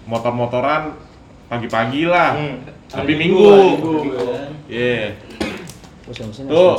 [0.04, 0.98] motor-motoran
[1.46, 2.34] pagi-pagi lah.
[2.34, 2.58] Hmm.
[2.90, 3.54] tapi minggu.
[4.66, 5.14] Iya.
[6.10, 6.74] musim-musim Tuh.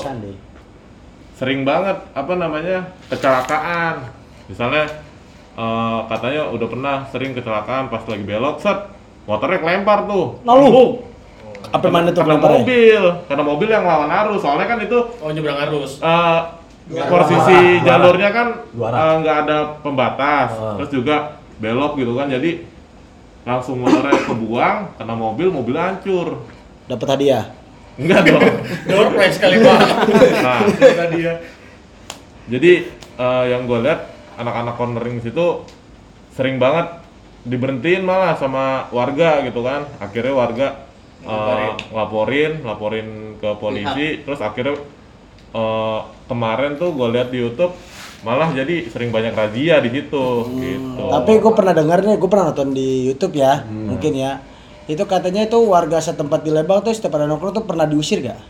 [1.42, 4.06] Sering banget apa namanya kecelakaan.
[4.46, 4.86] Misalnya
[5.58, 8.78] eh, katanya udah pernah sering kecelakaan pas lagi belok set
[9.26, 10.38] motornya kelempar tuh.
[10.46, 11.02] Lalu?
[11.74, 14.46] Apa mana tuh karena mobil karena mobil yang lawan arus.
[14.46, 15.98] Soalnya kan itu Oh, nyebrang arus.
[15.98, 16.40] eh,
[17.10, 17.86] posisi Dua arah.
[17.90, 20.50] jalurnya kan eh, nggak ada pembatas.
[20.54, 20.78] Ah.
[20.78, 22.70] terus juga belok gitu kan jadi
[23.42, 26.38] langsung motornya kebuang karena mobil mobil hancur.
[26.86, 27.50] Dapat hadiah
[28.00, 28.44] enggak dong
[28.88, 29.80] Door prize kali, Pak.
[30.44, 31.34] nah Tadi ya.
[32.52, 32.72] Jadi
[33.20, 35.64] eh, yang gue lihat anak-anak cornering situ
[36.36, 37.04] sering banget
[37.44, 39.88] diberhentiin malah sama warga gitu kan.
[40.00, 40.68] Akhirnya warga
[41.24, 44.24] eh, laporin, laporin ke polisi.
[44.24, 44.80] Terus akhirnya
[45.56, 47.76] eh, kemarin tuh gue lihat di YouTube
[48.22, 50.26] malah jadi sering banyak razia di situ
[50.62, 51.04] gitu.
[51.10, 54.38] Tapi gue pernah dengar nih, gue pernah nonton di YouTube ya, mungkin ya.
[54.92, 58.44] Itu katanya itu warga setempat di Lembang tuh setiap ada nongkrong tuh pernah diusir gak?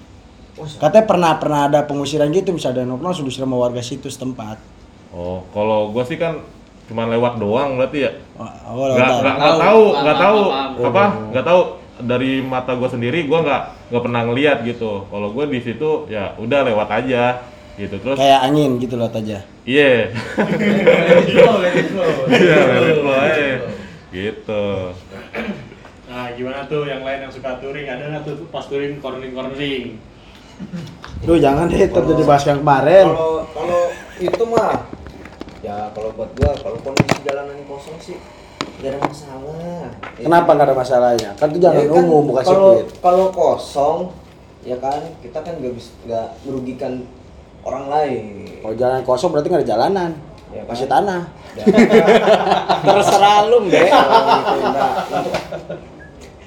[0.82, 4.58] Katanya pernah pernah ada pengusiran gitu, misalnya ada nongkrong diusir sama warga situ setempat.
[5.14, 6.42] Oh, kalau gue sih kan
[6.90, 8.12] cuma lewat doang berarti ya.
[8.42, 9.22] Oh, nggak tahu.
[9.22, 9.84] nggak nggak tahu.
[10.02, 10.40] nggak tahu.
[10.82, 11.06] apa?
[11.30, 11.62] Nggak tahu.
[12.02, 15.06] Dari mata gue sendiri gue nggak nggak pernah ngeliat gitu.
[15.14, 17.46] Kalau gue di situ ya udah lewat aja
[17.78, 18.02] gitu.
[18.02, 19.46] Terus Kayak angin gitu loh aja.
[19.62, 20.10] iya.
[21.30, 23.46] Iya let it flow aja.
[24.12, 24.66] gitu
[26.42, 27.86] gimana tuh yang lain yang suka touring?
[27.86, 30.02] Ada nggak tuh pas touring cornering-cornering?
[31.22, 33.06] Duh jangan deh, terjadi bahas yang kemarin.
[33.08, 33.82] Kalau kalau
[34.18, 34.74] itu mah
[35.62, 38.18] ya kalau buat gua kalau kondisi jalanan kosong sih
[38.82, 39.86] gak ada masalah.
[40.18, 41.30] Kenapa nggak ada masalahnya?
[41.38, 42.88] Kan itu jalan Ya kan, umum bukan kalau sirkuit.
[42.98, 43.98] kalau kosong
[44.62, 46.94] ya kan kita kan nggak bisa nggak merugikan
[47.62, 48.24] orang lain.
[48.62, 50.12] Kalau jalan kosong berarti nggak ada jalanan,
[50.50, 50.74] Ya kan?
[50.74, 51.22] masih tanah.
[51.52, 51.66] Ya.
[52.86, 53.86] Terserah lu, Mbak.
[53.86, 56.01] Gitu.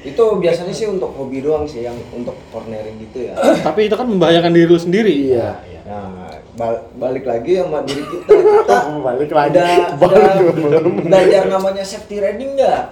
[0.05, 3.35] Itu biasanya sih untuk hobi doang sih yang untuk cornering gitu ya.
[3.67, 5.33] Tapi itu kan membahayakan diri lu sendiri.
[5.33, 5.59] Iya.
[5.85, 8.29] Nah, bal- balik lagi sama diri kita.
[8.69, 9.53] Kita balik lagi.
[9.57, 10.25] udah, Balik
[10.61, 12.83] udah belajar namanya safety riding nggak?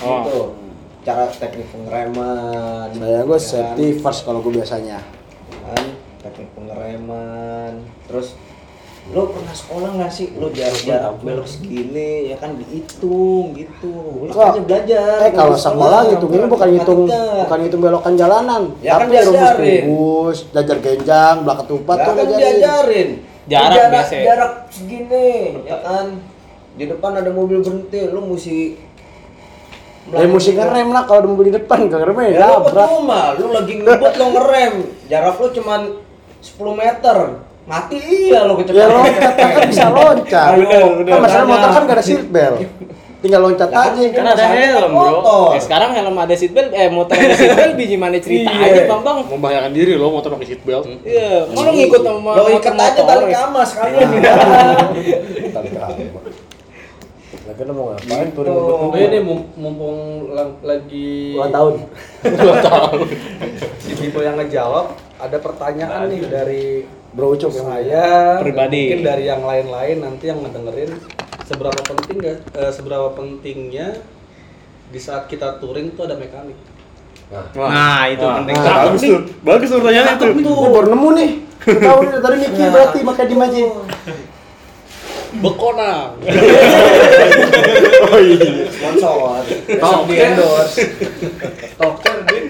[0.00, 0.24] Oh.
[0.24, 0.40] Gitu.
[1.04, 2.88] Cara teknik pengereman.
[2.96, 3.44] Saya gue ya kan?
[3.44, 4.98] safety first kalau gue biasanya.
[5.64, 5.84] kan
[6.24, 8.32] teknik pengereman terus
[9.04, 13.92] lo pernah sekolah nggak sih lo jarak jarak belok segini ya kan dihitung gitu
[14.24, 17.36] makanya belajar Eh kalau Lo sekolah ngitungin bukan ngitung matematika.
[17.38, 19.82] bukan ngitung belokan jalanan, Ya kan tapi rumus diajarin.
[19.84, 22.48] rumus, belajar genjang, belakang tupat ya tuh kan diajarin.
[22.56, 23.08] diajarin
[23.44, 24.14] Jarak jarak, biasa.
[24.18, 25.28] jarak segini
[25.62, 26.06] ya kan
[26.74, 28.58] di depan ada mobil berhenti lo mesti
[30.06, 32.88] Eh mesti ngerem lah kalau ada mobil di depan, gak ngerem ya Ya lo berat.
[32.88, 34.74] percuma, lu lagi ngebut lo ngerem,
[35.08, 35.80] jarak lu cuman
[36.40, 37.16] 10 meter,
[37.64, 38.92] mati iya lo Ya kecepatan.
[38.92, 40.48] loncat kan bisa loncat.
[40.52, 42.60] Ayo, Kan masalah motor kan gak ada seat belt.
[43.18, 44.04] Tinggal loncat Ya kan, aja.
[44.12, 45.08] Kan ada helm, Bro.
[45.16, 45.48] Motor.
[45.50, 48.68] Ya, sekarang helm ada seatbelt, eh motor ada seatbelt biji mana cerita Iya.
[48.68, 49.18] aja, Bang, Bang.
[49.26, 50.84] Membahayakan diri lo motor pakai seat belt.
[51.00, 54.18] Iya, mau lu ngikut sama Lo ikat aja tali kamas sekalian di
[55.50, 56.04] Tali kamu.
[57.44, 58.52] Lagi lo mau ngapain tuh Gitu.
[58.52, 59.96] Oh, ini mum- mumpung
[60.60, 61.74] lagi Ulang tahun.
[63.78, 64.86] si Bimo yang ngejawab
[65.16, 66.64] ada pertanyaan nih dari
[67.14, 68.06] Bro Ucup yang saya
[68.42, 68.90] Pribadi.
[68.90, 70.98] mungkin dari yang lain-lain nanti yang ngedengerin
[71.46, 74.02] seberapa penting gak, eh, seberapa pentingnya
[74.90, 76.58] di saat kita touring tuh ada mekanik.
[77.54, 78.56] Nah, itu penting.
[78.58, 79.20] bagus tuh.
[79.46, 80.28] Bagus tuh pertanyaannya tuh.
[80.34, 81.30] Ini baru nemu nih.
[81.64, 83.62] Tahu nih tadi mikir berarti makanya di aja.
[85.34, 86.08] bekonang.
[88.06, 88.70] Oh iya.
[88.70, 89.42] sponsor.
[89.66, 90.78] Besok di endorse.
[91.74, 92.44] Toker din.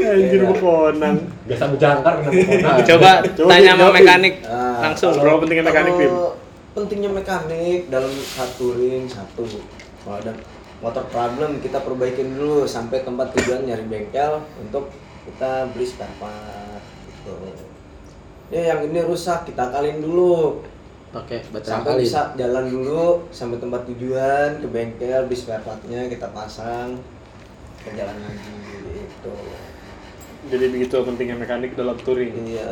[0.00, 1.16] Anjir bekonang
[1.50, 2.70] Biasa berjangkar kenapa kona.
[2.86, 5.10] Coba Coba tanya sama mekanik Nah, langsung.
[5.10, 6.30] kalau- Berapa pentingnya mekanik, kalau
[6.72, 9.42] pentingnya mekanik dalam satu touring satu.
[10.00, 10.32] Kalau ada
[10.78, 14.94] motor problem kita perbaikin dulu sampai tempat tujuan nyari bengkel untuk
[15.26, 17.34] kita beli spare part gitu.
[18.48, 20.62] Ya yang ini rusak kita akalin dulu.
[21.10, 26.94] Pakai sampai bisa jalan dulu sampai tempat tujuan ke bengkel beli spare partnya kita pasang
[27.80, 28.54] ke jalan lagi
[28.86, 29.34] gitu
[30.48, 32.32] jadi begitu pentingnya mekanik dalam touring.
[32.48, 32.70] Iya.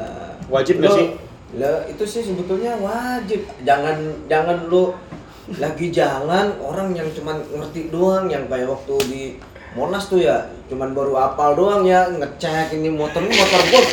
[0.48, 1.08] Wajib nggak sih?
[1.56, 3.44] lah itu sih sebetulnya wajib.
[3.64, 4.92] Jangan jangan lu
[5.56, 9.22] lagi jalan orang yang cuman ngerti doang yang kayak waktu di
[9.72, 13.84] Monas tuh ya cuman baru apal doang ya ngecek ini motor ini motor gua.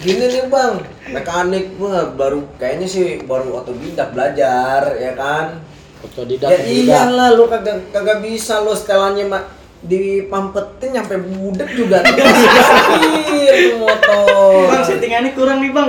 [0.00, 0.74] Gini nih bang.
[1.12, 5.60] Mekanik gua baru kayaknya sih baru otodidak belajar ya kan?
[6.04, 12.22] Otodidak ya iyalah lu kagak kagak bisa lu setelannya mak dipampetin nyampe budek juga tuh
[13.82, 14.70] motor.
[14.70, 15.88] Bang settingannya kurang nih bang.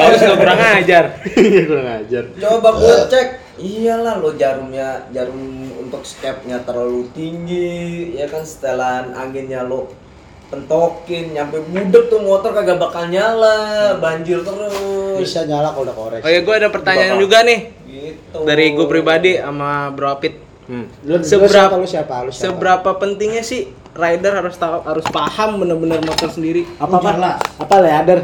[0.00, 1.04] Kamu suka kurang ajar.
[1.36, 2.24] Iya kurang ajar.
[2.40, 3.28] Coba gue cek.
[3.56, 8.44] Iyalah lo jarumnya jarum untuk stepnya terlalu tinggi ya kan?
[8.44, 9.92] Setelan anginnya lo
[10.46, 15.20] pentokin nyampe budek tuh motor kagak bakal nyala banjir terus.
[15.20, 16.20] Bisa nyala kalau udah korek.
[16.24, 17.60] Oh ya, gue ada pertanyaan juga nih.
[18.06, 18.38] gitu.
[18.46, 20.45] Dari gue pribadi sama Bro Apit.
[20.66, 22.14] Lu Seberapa- siapa lu siapa?
[22.22, 22.42] Lu siapa?
[22.42, 26.66] Seberapa pentingnya sih rider harus tahu harus paham bener-bener motor sendiri.
[26.76, 27.38] apa apa?
[27.58, 28.20] Apa leader?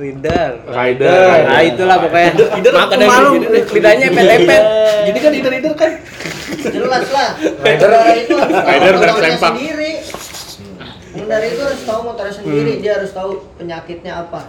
[0.00, 0.50] Rider.
[0.64, 1.44] Rider.
[1.44, 2.32] Nah, itulah pokoknya.
[2.72, 3.30] Makanya malu
[3.68, 4.62] lidahnya epet-epet.
[5.06, 5.90] jadi kan leader kan
[6.60, 8.52] jelas lah Rider- itu harus
[9.00, 9.92] tahu rider sendiri
[11.10, 14.40] pengendara itu harus tahu motornya sendiri dia harus tahu penyakitnya apa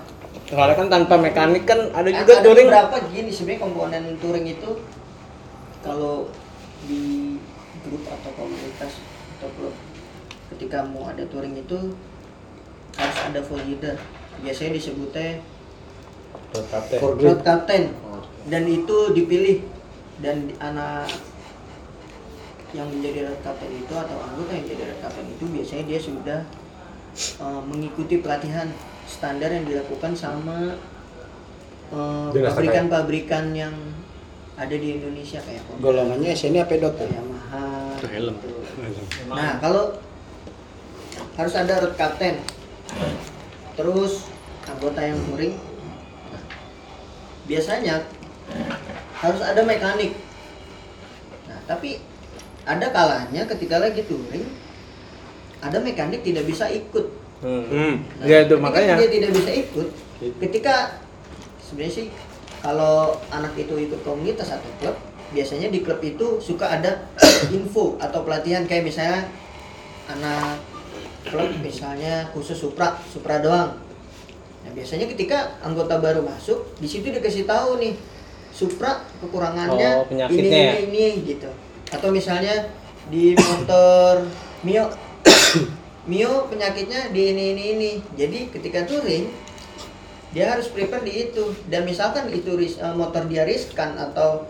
[0.51, 2.67] Soalnya kan tanpa mekanik kan ada Kan juga ada touring.
[2.67, 4.69] beberapa gini sebenarnya komponen touring itu
[5.79, 6.27] kalau
[6.85, 7.37] di
[7.85, 9.01] grup atau komunitas
[9.37, 9.75] atau klub.
[10.53, 11.95] Ketika mau ada touring itu
[12.97, 13.95] harus ada full leader.
[14.41, 15.39] Biasanya disebutnya
[17.21, 17.83] road captain.
[18.49, 19.63] Dan itu dipilih.
[20.21, 21.09] Dan di- anak
[22.71, 26.39] yang menjadi road captain itu atau anggota yang jadi road captain itu biasanya dia sudah
[27.43, 28.67] uh, mengikuti pelatihan
[29.07, 30.79] standar yang dilakukan sama
[31.91, 33.75] uh, pabrikan-pabrikan yang
[34.61, 36.93] ada di Indonesia kayak Honda, Golongannya SNI apa dot?
[37.01, 37.65] Yamaha.
[38.05, 38.35] Helm.
[38.37, 38.61] gitu.
[39.29, 39.97] Nah kalau
[41.33, 42.37] harus ada road captain,
[43.73, 44.29] terus
[44.65, 45.57] anggota yang touring,
[47.45, 48.05] biasanya
[49.17, 50.13] harus ada mekanik.
[51.49, 51.97] Nah tapi
[52.61, 54.45] ada kalanya ketika lagi touring,
[55.61, 57.05] ada mekanik tidak bisa ikut.
[57.41, 58.05] Hmm.
[58.21, 59.01] Nah, Ya itu makanya.
[59.01, 59.87] dia tidak bisa ikut
[60.37, 61.01] ketika
[61.57, 62.05] sebenarnya sih
[62.61, 64.95] kalau anak itu ikut komunitas atau klub
[65.33, 67.09] biasanya di klub itu suka ada
[67.57, 68.63] info atau pelatihan.
[68.69, 69.19] Kayak misalnya
[70.13, 70.61] anak
[71.25, 73.77] klub misalnya khusus supra supra doang.
[74.61, 77.97] Nah biasanya ketika anggota baru masuk di situ dikasih tahu nih
[78.53, 81.49] supra kekurangannya Oh, penyakitnya ini, ini ini gitu.
[81.89, 82.69] Atau misalnya
[83.09, 84.29] di motor
[84.61, 84.85] mio
[86.01, 87.91] Mio penyakitnya di ini ini ini.
[88.17, 89.29] Jadi ketika touring
[90.31, 91.43] dia harus prepare di itu.
[91.65, 94.47] Dan misalkan itu ris- eh, motor dia riskan atau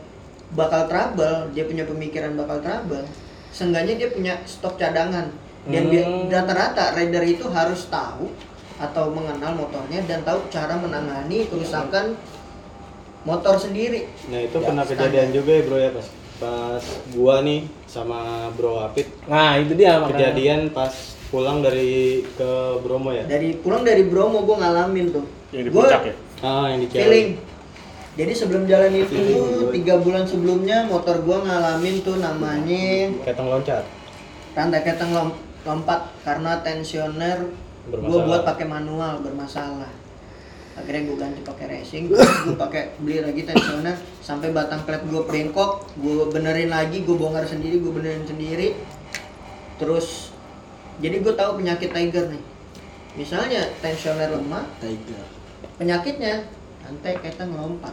[0.52, 3.06] bakal trouble, dia punya pemikiran bakal trouble.
[3.50, 5.32] Seenggaknya dia punya stok cadangan.
[5.64, 6.26] Dan dia- Hmm.
[6.26, 8.34] rata-rata rider itu harus tahu
[8.78, 12.18] atau mengenal motornya dan tahu cara menangani kerusakan
[13.22, 14.10] motor sendiri.
[14.28, 15.06] Nah itu Ya, pernah standar.
[15.06, 18.20] kejadian juga ya bro ya pas pas gua nih sama
[18.52, 20.10] bro Apit Nah, itu dia makanya.
[20.34, 20.90] kejadian pas
[21.32, 23.24] pulang dari ke Bromo ya.
[23.24, 25.26] Dari pulang dari Bromo gue ngalamin tuh.
[25.50, 27.00] yang di puncak ya Ah yang di Ciawi.
[27.02, 27.30] feeling
[28.12, 29.20] jadi sebelum jalan itu
[29.72, 33.84] tiga bulan sebelumnya motor gua ngalamin tuh namanya Keteng loncat.
[34.52, 37.52] rantai keteng lom- lompat karena tensioner
[37.84, 38.24] gua Bermasalah.
[38.26, 39.92] buat pakai manual bermasalah
[40.74, 42.20] akhirnya gue ganti pakai racing gue
[42.58, 47.76] pakai beli lagi tensioner sampai batang klep gue bengkok gue benerin lagi gue bongkar sendiri
[47.78, 48.72] gue benerin sendiri
[49.76, 50.31] terus
[51.02, 52.44] jadi gue tahu penyakit tiger nih
[53.12, 55.26] misalnya tensioner lemah Tiger.
[55.76, 56.48] penyakitnya
[56.82, 57.92] rantai keteng lompat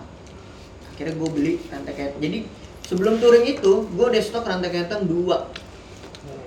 [0.87, 2.39] akhirnya gue beli rantai keteng jadi
[2.85, 5.49] sebelum touring itu gue udah stok rantai keteng dua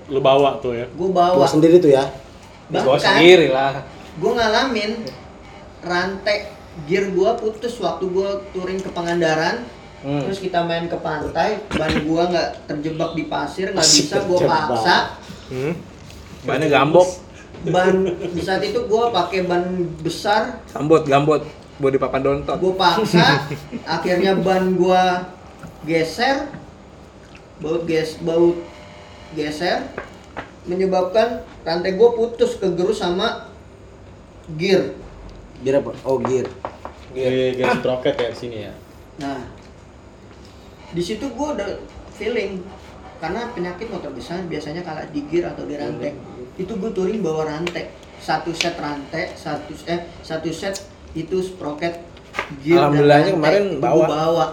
[0.07, 2.03] lu bawa tuh ya gue Bawa bawa sendiri tuh ya.
[2.68, 3.84] Bawa sendiri lah.
[4.14, 4.91] gue ngalamin
[5.82, 6.51] rantai
[6.84, 9.66] gear gue putus waktu gue touring ke Pangandaran
[10.01, 10.18] Hmm.
[10.26, 14.97] terus kita main ke pantai ban gue nggak terjebak di pasir nggak bisa gue paksa
[15.45, 15.78] Hmm.
[16.42, 17.08] Bannya gambok,
[17.70, 19.64] ban di saat itu gue pakai ban
[20.02, 21.42] besar gambot, gambot.
[21.82, 22.62] Bodi papan dontot.
[22.62, 23.42] gue paksa
[23.89, 25.04] akhirnya ban gue
[25.86, 26.46] geser
[27.58, 28.58] baut ges baut
[29.34, 29.89] geser
[30.70, 33.50] menyebabkan rantai gue putus kegerus sama
[34.58, 34.94] gear
[35.62, 35.94] Gear apa?
[36.02, 36.50] Oh, gear.
[37.14, 38.74] Gear, gear sprocket ya di sini ya.
[39.22, 39.46] nah
[40.89, 41.78] di situ gue udah
[42.18, 42.66] feeling
[43.22, 46.18] karena penyakit motor besar biasanya kalah di gear atau di rantai
[46.56, 50.82] itu gue touring bawa rantai satu set rantai satu eh satu set
[51.14, 52.02] itu sprocket
[52.60, 54.06] gear dan Alhamdulillahnya kemarin bawa.
[54.06, 54.46] bawa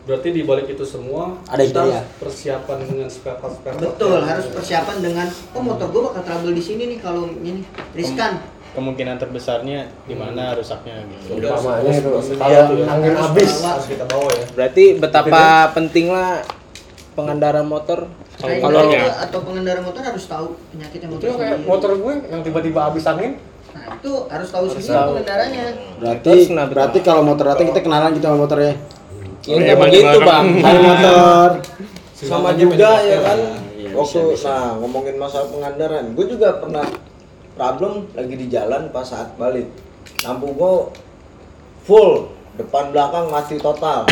[0.00, 4.16] Berarti di balik itu semua Ada kita harus persiapan dengan spare part spare part Betul,
[4.16, 7.62] yang- harus persiapan dengan oh motor gue bakal trouble di sini nih kalau ini
[7.94, 8.40] riskan.
[8.70, 11.36] Kemungkinan terbesarnya di mana rusaknya gitu.
[11.36, 14.44] Udah Utamanya itu kalau harus- angin habis harus kita bawa ya.
[14.50, 16.30] Berarti betapa pentinglah
[17.14, 18.06] pengendara motor.
[18.40, 22.40] Kalau gitu, atau pengendara motor harus tahu penyakitnya itu motor yang kayak motor gue yang
[22.40, 23.32] tiba-tiba habis angin.
[23.70, 25.10] Nah, itu harus tahu Harus sendiri tahu.
[25.14, 25.64] pengendaranya.
[26.00, 28.74] Berarti Terus kenapa berarti kalau motor datang kita kenalan gitu sama motornya.
[29.40, 30.46] ya nggak begitu bang.
[30.60, 31.48] Hai motor.
[32.20, 33.38] sama juga ya kan?
[33.80, 36.12] Iya, waktu nah ngomongin masalah pengandaran.
[36.12, 36.84] Gue juga pernah
[37.56, 39.72] problem lagi di jalan pas saat balik.
[40.20, 40.74] Lampu gue
[41.88, 42.28] full
[42.60, 44.04] depan belakang mati total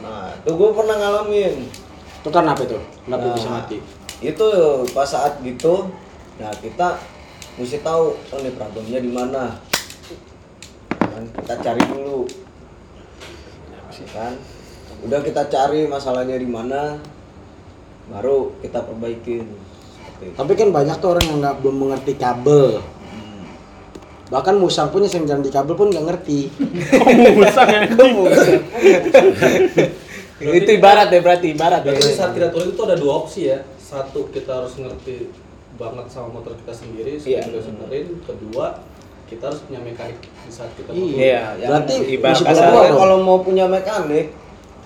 [0.00, 1.54] nah itu gue pernah ngalamin
[2.24, 2.80] Itu kan apa itu?
[3.04, 3.78] Kenapa Nah, bisa mati?
[4.24, 4.48] itu
[4.96, 5.90] pas saat gitu
[6.40, 6.96] nah kita
[7.60, 9.60] mesti tahu oh ini problemnya di mana
[10.96, 12.24] kan kita cari dulu
[14.14, 14.32] kan
[15.04, 16.96] udah kita cari masalahnya di mana
[18.08, 19.44] baru kita perbaikin.
[20.32, 22.80] Tapi kan banyak tuh orang yang nggak belum mengerti kabel.
[24.34, 26.50] Bahkan musang punya yang jalan di kabel pun nggak ngerti.
[27.38, 27.86] Musang ya.
[30.50, 31.94] itu ibarat ya berarti ibarat ya.
[31.94, 33.62] Berarti saat kita touring itu ada dua opsi ya.
[33.78, 35.30] Satu kita harus ngerti
[35.74, 37.46] banget sama motor kita sendiri, Iya.
[37.46, 38.06] kita benerin.
[38.20, 38.82] Kedua,
[39.24, 41.54] kita harus punya mekanik di saat kita Iya.
[41.54, 42.42] Iya, Berarti ibarat
[42.90, 44.34] kalau mau punya mekanik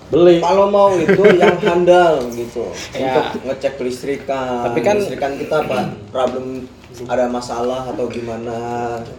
[0.09, 0.41] Beli.
[0.41, 3.29] kalau mau itu yang handal gitu Ya.
[3.29, 5.77] untuk ngecek listrikan Tapi kan- listrikan kita apa
[6.09, 6.65] problem
[7.07, 8.57] ada masalah atau gimana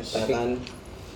[0.03, 0.59] ya kan?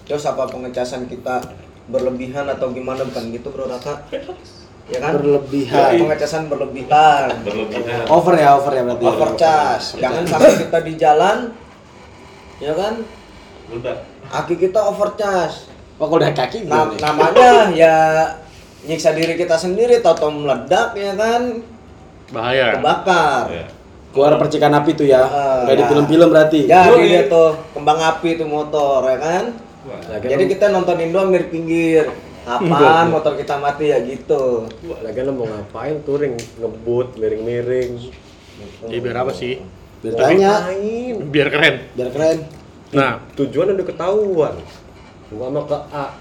[0.05, 1.45] Terus apa pengecasan kita
[1.89, 3.05] berlebihan atau gimana?
[3.05, 4.05] Bukan gitu bro Raka.
[4.85, 5.17] Ya kan?
[5.17, 5.97] Berlebihan.
[5.97, 7.41] pengecasan berlebihan.
[7.45, 8.05] Berlebihan.
[8.09, 9.05] Over ya, over ya berarti.
[9.05, 9.87] overcharge.
[10.01, 11.39] Jangan sampai kita di jalan
[12.61, 12.95] ya kan?
[13.73, 13.97] Udah.
[14.29, 15.73] Aki kita overcharge.
[15.97, 17.97] Oh, kalau udah kaki Nah, namanya ya
[18.85, 21.65] nyiksa diri kita sendiri tau meledak ya kan?
[22.29, 22.77] Bahaya.
[22.77, 23.45] kebakar.
[23.53, 23.67] Ya.
[24.15, 25.21] Keluar percikan api tuh ya.
[25.21, 25.89] Ah, Kayak di ya.
[25.91, 26.61] film-film berarti.
[26.65, 29.45] jadi dia tuh kembang api tuh motor ya kan?
[29.85, 32.07] Lagian jadi lo- kita nontonin doang dari pinggir.
[32.45, 34.69] Apaan motor kita mati ya gitu.
[35.03, 35.99] Lagian lo mau ngapain?
[36.05, 37.91] Touring ngebut miring-miring.
[38.87, 39.59] Ya, biar apa sih?
[39.99, 40.53] Biar tanya,
[41.25, 41.75] Biar keren.
[41.91, 42.39] biar keren.
[42.93, 44.55] Nah, tujuan udah ketahuan.
[45.29, 46.15] Gua mau ke A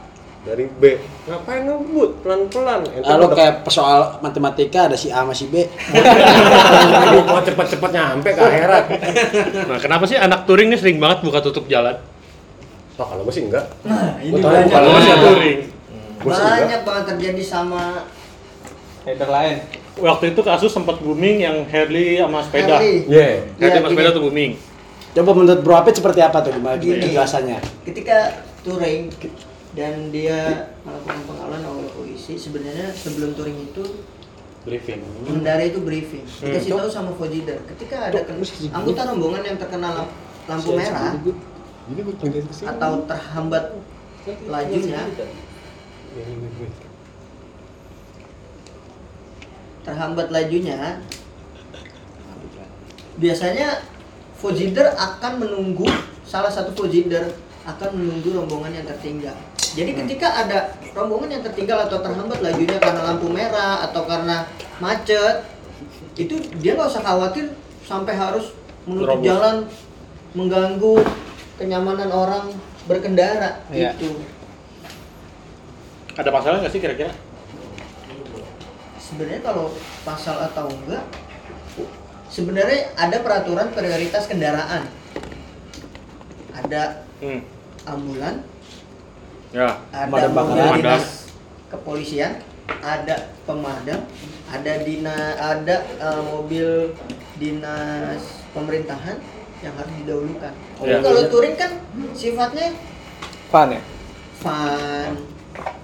[0.43, 5.63] dari B ngapain ngebut pelan-pelan udah- kayak soal matematika ada si A sama si B.
[5.63, 8.83] Aduh, mau cepet-cepet nyampe ke akhirat
[9.65, 11.95] nah kenapa sih anak touring ini sering banget buka tutup jalan?
[12.93, 14.69] Wah, kalau gue sih enggak Nah, ini banyak.
[14.69, 15.59] Kalau touring.
[16.21, 18.05] Banyak banget terjadi sama
[19.03, 19.57] Header lain.
[19.93, 22.79] Waktu itu kasus sempat booming yang Harley sama sepeda.
[22.79, 23.03] Harley.
[23.05, 23.43] Yeah.
[23.51, 24.51] Harley Iya, sama sepeda tuh booming.
[25.13, 27.03] Coba menurut Bro Apit seperti apa tuh gimana Gini.
[27.03, 27.59] penjelasannya?
[27.83, 28.17] ketika
[28.61, 29.11] touring
[29.73, 32.37] dan dia melakukan pengawalan oleh polisi.
[32.37, 33.83] Sebenarnya sebelum touring itu
[34.63, 35.03] Briefing.
[35.27, 36.23] pengendara itu briefing.
[36.23, 38.23] Dikasih tahu sama Fojider ketika ada
[38.71, 40.15] anggota rombongan yang terkena lamp-
[40.47, 41.19] lampu merah
[42.63, 43.63] atau terhambat
[44.47, 45.03] lajunya
[49.83, 51.03] terhambat lajunya
[53.19, 53.83] biasanya
[54.39, 55.87] Fojider akan menunggu
[56.23, 59.35] salah satu Fojider akan menunggu rombongan yang tertinggal.
[59.73, 64.45] Jadi ketika ada rombongan yang tertinggal atau terhambat lajunya karena lampu merah atau karena
[64.77, 65.41] macet,
[66.13, 67.49] itu dia nggak usah khawatir
[67.83, 68.53] sampai harus
[68.85, 69.25] menutup Terobos.
[69.25, 69.55] jalan
[70.37, 70.95] mengganggu
[71.57, 72.53] kenyamanan orang
[72.85, 73.97] berkendara Iya.
[73.97, 74.21] itu.
[76.13, 77.13] Ada masalah nggak sih kira-kira?
[79.03, 79.69] sebenarnya kalau
[80.01, 81.05] pasal atau enggak
[82.33, 84.89] sebenarnya ada peraturan prioritas kendaraan
[86.49, 87.45] ada Hmm.
[87.85, 88.41] ambulan
[89.53, 89.77] Ya.
[89.93, 91.29] ada Pemadam dinas
[91.69, 92.41] kepolisian
[92.81, 94.01] ada pemadam
[94.49, 96.97] ada dina ada eh, mobil
[97.37, 98.21] dinas
[98.53, 99.17] pemerintahan
[99.63, 100.53] yang harus didahulukan.
[100.81, 100.99] Oh, iya.
[100.99, 101.71] kalau touring kan
[102.11, 102.75] sifatnya
[103.47, 103.81] Fun ya?
[104.43, 105.11] fun.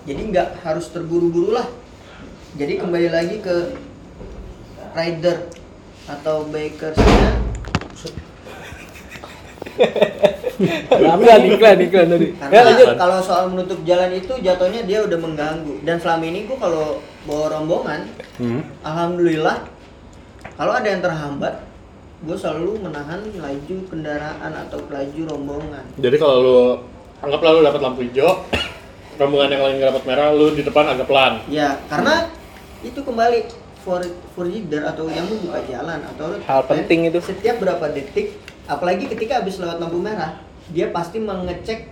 [0.03, 1.70] Jadi nggak harus terburu-buru lah.
[2.57, 3.78] Jadi kembali lagi ke
[4.97, 5.47] rider
[6.09, 7.49] atau bikersnya
[10.91, 12.27] Iklan, iklan, iklan tadi.
[12.51, 12.88] Ya lanjut.
[12.95, 16.86] kalau soal menutup jalan itu jatuhnya dia udah mengganggu dan selama ini gua kalau
[17.23, 18.01] bawa rombongan
[18.36, 18.63] Hmm.
[18.82, 19.67] alhamdulillah
[20.55, 21.63] kalau ada yang terhambat
[22.19, 26.59] gue selalu menahan laju kendaraan atau laju rombongan Jadi kalau lu
[27.19, 28.43] anggaplah lu dapat lampu hijau,
[29.15, 31.39] rombongan yang lain nggak dapat merah, lu di depan agak pelan.
[31.47, 32.27] ya karena
[32.82, 33.39] itu kembali
[33.80, 34.03] for
[34.34, 37.19] for leader atau yang membuka jalan atau Hal penting itu.
[37.19, 38.36] setiap berapa detik
[38.70, 40.38] apalagi ketika habis lewat lampu merah
[40.70, 41.89] dia pasti mengecek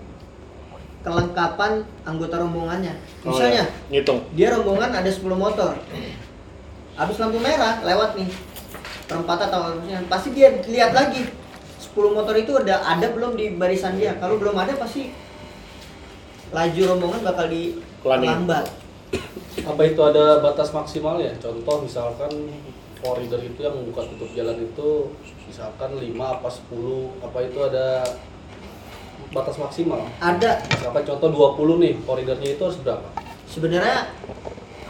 [1.01, 2.93] kelengkapan anggota rombongannya.
[3.25, 3.65] Oh, misalnya ya.
[3.89, 4.19] ngitung.
[4.35, 5.73] dia rombongan ada 10 motor.
[6.93, 8.29] Habis lampu merah lewat nih.
[9.07, 11.25] Perempatan atau harusnya pasti dia lihat lagi.
[11.79, 14.19] 10 motor itu ada ada belum di barisan dia?
[14.19, 15.09] Kalau belum ada pasti
[16.51, 18.67] laju rombongan bakal di lambat
[19.63, 21.33] apa itu ada batas maksimal ya?
[21.41, 22.29] Contoh misalkan
[23.01, 24.89] koridor itu yang membuka tutup jalan itu
[25.47, 27.87] misalkan 5 apa 10 apa itu ada
[29.33, 30.05] batas maksimal?
[30.21, 30.61] Ada.
[30.69, 33.07] Misalkan contoh 20 nih koridornya itu harus berapa?
[33.47, 34.11] Sebenarnya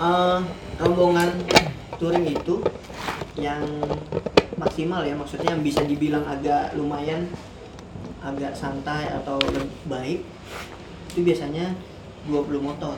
[0.01, 0.39] eh,
[0.82, 1.30] rombongan
[1.97, 2.61] touring itu
[3.38, 3.61] yang
[4.57, 7.30] maksimal ya maksudnya yang bisa dibilang agak lumayan
[8.26, 10.20] agak santai atau lebih baik
[11.13, 11.78] itu biasanya
[12.28, 12.95] 20 motor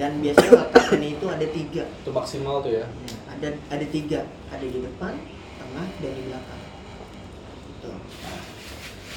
[0.00, 2.86] dan biasanya letaknya itu ada tiga itu maksimal tuh ya
[3.30, 5.14] ada ada tiga ada di depan
[5.56, 6.60] tengah dan di belakang
[7.80, 7.90] Gitu.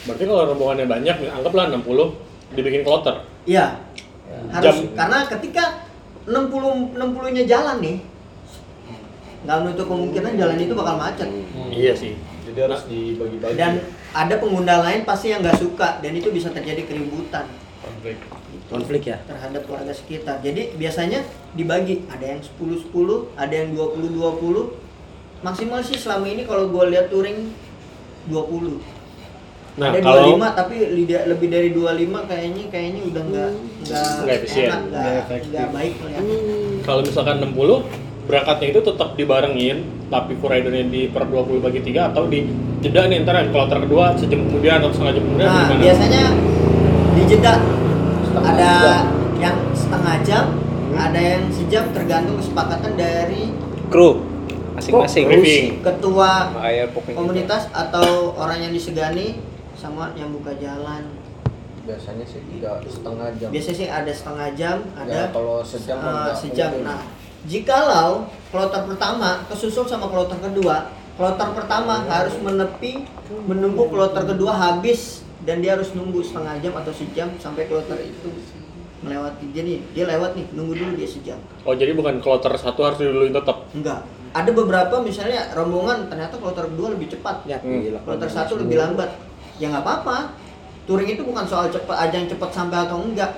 [0.07, 3.27] Berarti kalau rombongannya banyak, anggaplah 60, dibikin kloter.
[3.43, 3.79] Iya.
[4.49, 4.95] Harus Jam.
[4.97, 5.63] karena ketika
[6.25, 7.97] 60 60-nya jalan nih
[9.43, 11.27] nggak menutup kemungkinan jalan itu bakal macet.
[11.69, 12.15] Iya sih.
[12.43, 13.81] jadi harus dibagi-bagi Dan
[14.13, 17.49] ada pengguna lain pasti yang nggak suka dan itu bisa terjadi keributan
[17.83, 18.17] Konflik.
[18.71, 19.17] Konflik ya.
[19.27, 20.39] terhadap warga sekitar.
[20.39, 25.43] Jadi biasanya dibagi, ada yang 10 10, ada yang 20 20.
[25.43, 27.51] Maksimal sih selama ini kalau gue lihat touring
[28.31, 28.79] 20.
[29.73, 30.75] Nah, ada kalau 25 tapi
[31.25, 33.49] lebih dari 25 kayaknya kayaknya udah nggak
[33.89, 34.69] nggak efisien.
[34.69, 34.81] enak,
[35.49, 36.37] nggak baik kelihatan.
[36.85, 37.81] kalau misalkan 60,
[38.29, 42.45] berangkatnya itu tetap dibarengin, tapi ridernya di per 20 bagi 3 atau di
[42.85, 45.81] jeda nih ntar kloter kedua sejam kemudian atau setengah jam kemudian Nah, gimana?
[45.81, 46.23] biasanya
[47.17, 47.53] di jeda
[48.33, 49.05] Setengah ada jam.
[49.37, 50.45] yang setengah jam,
[50.91, 53.53] ada yang sejam tergantung kesepakatan dari
[53.87, 54.25] Kru
[54.73, 55.85] masing-masing.
[55.85, 57.13] Ketua Bayar pokoknya.
[57.13, 59.37] komunitas atau orang yang disegani
[59.77, 61.13] sama yang buka jalan.
[61.83, 66.31] biasanya sih tidak setengah jam Biasanya sih ada setengah jam, ada Ya, kalau sejam enggak
[66.33, 66.69] sejam.
[66.71, 66.87] mungkin.
[66.87, 67.01] Nah,
[67.43, 68.11] jikalau
[68.49, 73.05] kloter pertama kesusul sama kloter kedua, kloter pertama harus menepi
[73.45, 78.31] menunggu kloter kedua habis dan dia harus nunggu setengah jam atau sejam sampai kloter itu
[79.03, 79.51] melewati.
[79.51, 81.39] Jadi dia lewat nih nunggu dulu dia sejam.
[81.67, 83.67] Oh, jadi bukan kloter satu harus diduluin tetap.
[83.75, 84.01] enggak.
[84.33, 87.45] Ada beberapa misalnya rombongan ternyata kloter kedua lebih cepat.
[87.45, 87.85] Ya, Hmm.
[88.01, 89.13] kloter satu lebih lambat.
[89.61, 90.33] Ya nggak apa-apa.
[90.89, 93.37] Touring itu bukan soal cepat ajang cepat sampai atau enggak.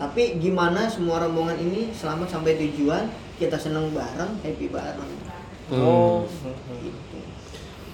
[0.00, 3.06] Tapi gimana semua rombongan ini selamat sampai tujuan
[3.38, 5.31] kita seneng bareng happy bareng
[5.70, 6.26] Oh.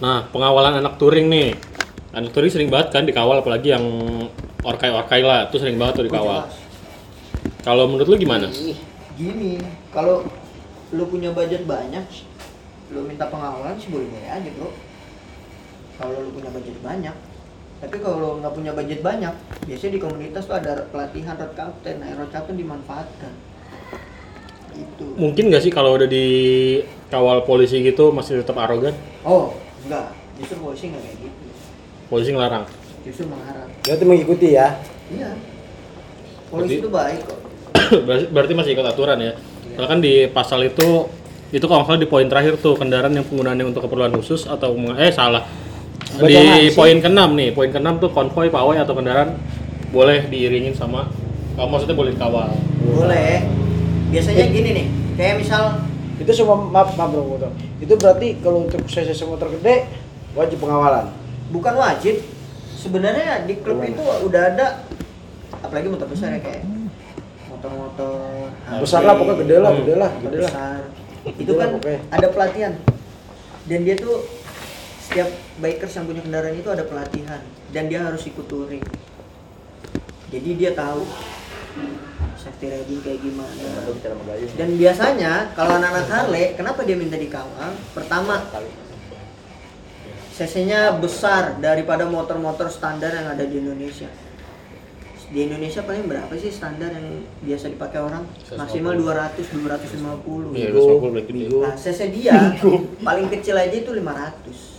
[0.01, 1.59] Nah, pengawalan anak touring nih.
[2.17, 3.85] Anak touring sering banget kan dikawal apalagi yang
[4.65, 6.49] orkai-orkai lah, itu sering banget tuh dikawal.
[7.67, 8.49] Kalau menurut lu gimana?
[9.19, 9.59] gini
[9.91, 10.23] kalau
[10.95, 12.07] lu punya budget banyak
[12.95, 14.71] lu minta pengawalan sih boleh boleh aja bro
[15.99, 17.17] kalau lu punya budget banyak
[17.83, 19.35] tapi kalau lu nggak punya budget banyak
[19.67, 23.35] biasanya di komunitas tuh ada pelatihan road captain nah road captain dimanfaatkan
[24.79, 26.07] itu Mungkin nggak sih kalau udah
[27.09, 28.93] dikawal polisi gitu masih tetap arogan?
[29.25, 31.41] oh enggak justru polisi nggak kayak gitu
[32.07, 32.65] Polisi ngelarang.
[33.01, 34.77] justru mengharap Berarti mengikuti ya.
[35.09, 35.33] iya
[36.47, 37.39] polisi Berarti- itu baik kok
[38.29, 39.33] berarti, masih ikut aturan ya.
[39.73, 41.09] Karena kan di pasal itu
[41.49, 44.77] itu kalau nggak salah di poin terakhir tuh kendaraan yang penggunaannya untuk keperluan khusus atau
[44.93, 45.49] eh salah.
[46.13, 49.41] Bacaan Di poin ke-6 nih, poin ke-6 tuh konvoy, pawai atau kendaraan
[49.89, 51.09] boleh diiringin sama
[51.57, 52.53] kalau maksudnya boleh dikawal.
[52.85, 53.49] boleh
[54.09, 54.87] biasanya gini nih
[55.17, 55.81] kayak misal
[56.19, 57.55] Itu semua maaf maaf bro potong.
[57.79, 59.87] Itu berarti kalau untuk CC motor gede
[60.37, 61.11] wajib pengawalan.
[61.49, 62.21] bukan wajib
[62.77, 64.85] sebenarnya di klub itu udah ada
[65.65, 66.63] apalagi motor besar ya kayak
[67.51, 68.53] motor-motor
[68.85, 70.53] Besar lah pokoknya gede lah, gede lah, motor gede lah.
[71.41, 72.01] itu kan pokoknya.
[72.13, 72.73] ada pelatihan
[73.65, 74.29] dan dia tuh
[75.09, 77.41] setiap bikers yang punya kendaraan itu ada pelatihan
[77.73, 78.85] dan dia harus ikut touring
[80.29, 81.03] jadi dia tahu
[82.39, 83.51] safety riding kayak gimana
[84.55, 88.47] dan biasanya kalau anak-anak Harley kenapa dia minta dikawal pertama
[90.39, 94.07] cc-nya besar daripada motor-motor standar yang ada di Indonesia.
[95.29, 98.23] Di Indonesia paling berapa sih standar yang biasa dipakai orang?
[98.55, 100.55] Maksimal 200 250.
[100.55, 101.59] Iya, 250 berarti gede.
[101.59, 102.39] Nah, cc dia
[103.03, 104.79] paling kecil aja itu 500.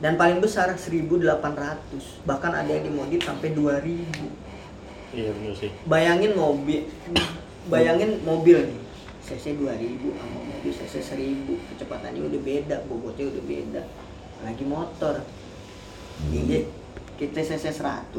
[0.00, 2.24] Dan paling besar 1800.
[2.24, 4.49] Bahkan ada yang dimodif sampai 2000.
[5.10, 5.70] Iya benar sih.
[5.90, 6.86] Bayangin mobil
[7.66, 8.80] bayangin mobil nih.
[9.20, 11.46] cc 2000 sama mobil cc 1000.
[11.74, 13.82] Kecepatannya udah beda, bobotnya udah beda.
[14.42, 15.14] Lagi motor.
[16.30, 16.66] Jadi
[17.18, 18.10] kita cc 100,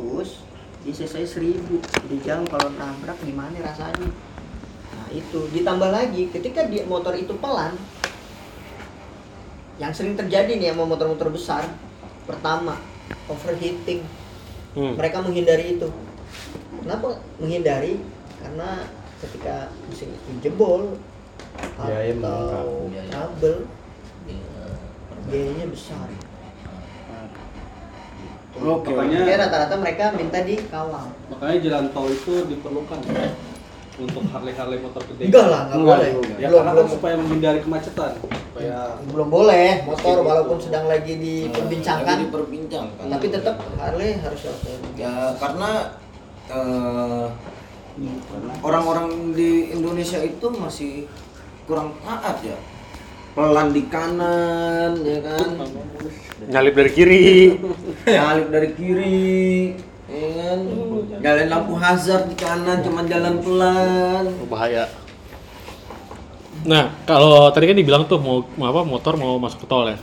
[0.84, 2.08] di cc 1000.
[2.12, 4.08] Di jauh kalau nabrak gimana rasanya?
[4.92, 7.76] Nah, itu ditambah lagi ketika dia motor itu pelan
[9.80, 11.66] yang sering terjadi nih sama motor-motor besar
[12.30, 12.78] pertama
[13.26, 14.06] overheating
[14.72, 14.96] Hmm.
[14.96, 15.92] mereka menghindari itu
[16.78, 18.02] kenapa menghindari
[18.38, 18.70] karena
[19.20, 20.98] ketika mesin itu jebol
[21.78, 23.10] Biaya atau membengkak.
[23.10, 23.60] trouble
[25.24, 26.08] biayanya besar
[28.54, 28.92] Oke.
[28.92, 33.32] Makanya- rata-rata mereka minta dikawal Makanya jalan tol itu diperlukan ya,
[33.98, 35.32] untuk Harley-Harley motor gede.
[35.32, 36.10] enggak lah nggak Enggak, boleh.
[36.36, 38.12] Ya belum karena kan belum supaya menghindari kemacetan.
[38.20, 38.78] Supaya
[39.08, 40.28] belum boleh motor Gitu.
[40.28, 43.06] walaupun sedang lagi diperbincangkan Lagi diperbincangkan.
[43.08, 44.42] tapi tetap Harley harus
[44.94, 45.70] ya karena
[46.52, 47.28] eh,
[48.64, 51.08] orang-orang di Indonesia itu masih
[51.66, 52.58] kurang taat ya
[53.32, 55.48] pelan di kanan ya kan
[56.42, 57.24] Nyalip dari kiri.
[58.18, 59.32] nyalip dari kiri
[60.12, 60.60] ya kan
[61.22, 64.90] nyalain lampu hazard di kanan cuman jalan pelan bahaya.
[66.62, 69.98] Nah, kalau tadi kan dibilang tuh mau, mau apa motor mau masuk ke tol ya.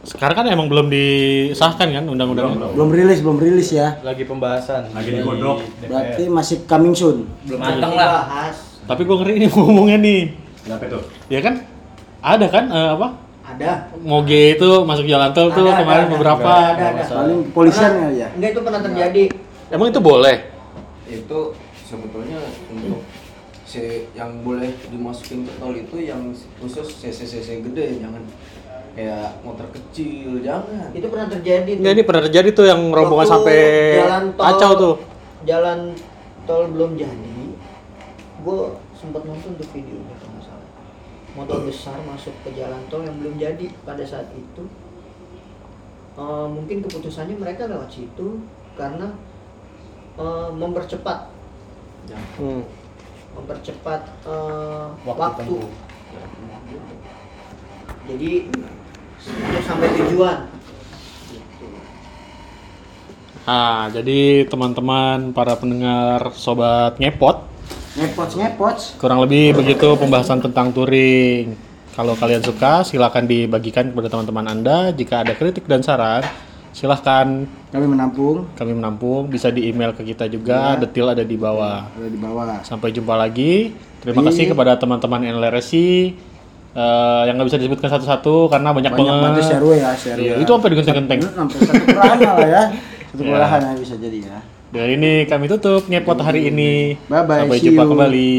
[0.00, 2.72] Sekarang kan emang belum disahkan kan undang-undangnya.
[2.72, 4.00] Belum rilis, belum rilis ya.
[4.00, 4.88] Lagi pembahasan.
[4.90, 5.60] Lagi digodok.
[5.84, 7.28] Berarti masih coming soon.
[7.44, 8.56] belum matang lah bahas
[8.88, 10.20] Tapi gue ngeri nih ngomongnya nih.
[10.64, 11.00] Kenapa itu?
[11.28, 11.54] Ya kan?
[12.20, 13.08] Ada kan eh, apa?
[13.40, 16.50] ada Moge itu masuk jalan tol tuh Ada, kemarin ada, beberapa.
[16.70, 17.02] ada, ada.
[17.02, 18.28] Paling polisian Pernah- ya.
[18.30, 19.24] enggak itu pernah terjadi
[19.68, 20.36] Emang itu boleh?
[21.10, 21.40] itu
[21.82, 22.38] sebetulnya
[22.70, 23.02] untuk
[23.66, 26.30] si yang boleh dimasukin ke tol itu yang
[26.62, 28.22] khusus CC CC gede jangan
[29.00, 30.92] kayak motor kecil jangan.
[30.92, 33.60] Itu pernah terjadi Enggak ini pernah terjadi tuh yang rombongan Waktu sampai
[33.96, 34.94] jalan tol, kacau tuh.
[35.48, 35.78] jalan
[36.44, 37.40] tol belum jadi
[38.40, 38.60] gue
[38.92, 40.68] sempat nonton tuh videonya kalau nggak salah.
[41.32, 44.62] Motor besar masuk ke jalan tol yang belum jadi pada saat itu.
[46.20, 48.44] Eh, mungkin keputusannya mereka lewat situ
[48.76, 49.16] karena
[50.20, 51.40] eh, mempercepat.
[52.10, 52.64] Hmm.
[53.30, 55.56] mempercepat eh, Waktu waktu,
[58.10, 58.50] jadi
[59.22, 60.38] untuk sampai tujuan.
[63.42, 67.50] Nah, jadi teman-teman para pendengar sobat ngepot,
[67.90, 68.82] Ngepots, ngepots.
[68.96, 71.58] kurang lebih begitu pembahasan tentang touring.
[71.90, 74.94] Kalau kalian suka, silahkan dibagikan kepada teman-teman Anda.
[74.94, 76.22] Jika ada kritik dan saran,
[76.70, 78.46] silahkan Kami menampung.
[78.54, 79.26] kami menampung.
[79.26, 81.90] Bisa di email ke kita juga, detail ada di bawah.
[81.90, 82.62] Ada di bawah.
[82.62, 83.74] Sampai jumpa lagi.
[83.98, 86.14] Terima Di- kasih kepada teman-teman NLRSI
[86.72, 89.24] eh, yang nggak bisa disebutkan satu-satu karena banyak, Banyak banget.
[89.26, 90.34] bantu share ya, share Iya, ya.
[90.38, 91.20] itu sampai digenteng-genteng.
[91.26, 92.62] Sampai satu kelurahan lah ya.
[93.06, 93.26] Satu Ya.
[93.26, 94.38] kelurahan ya bisa jadi ya.
[94.70, 96.94] Dari ini kami tutup ngepot hari ini.
[97.04, 97.90] Bye-bye, Sampai see jumpa you.
[97.90, 98.30] kembali.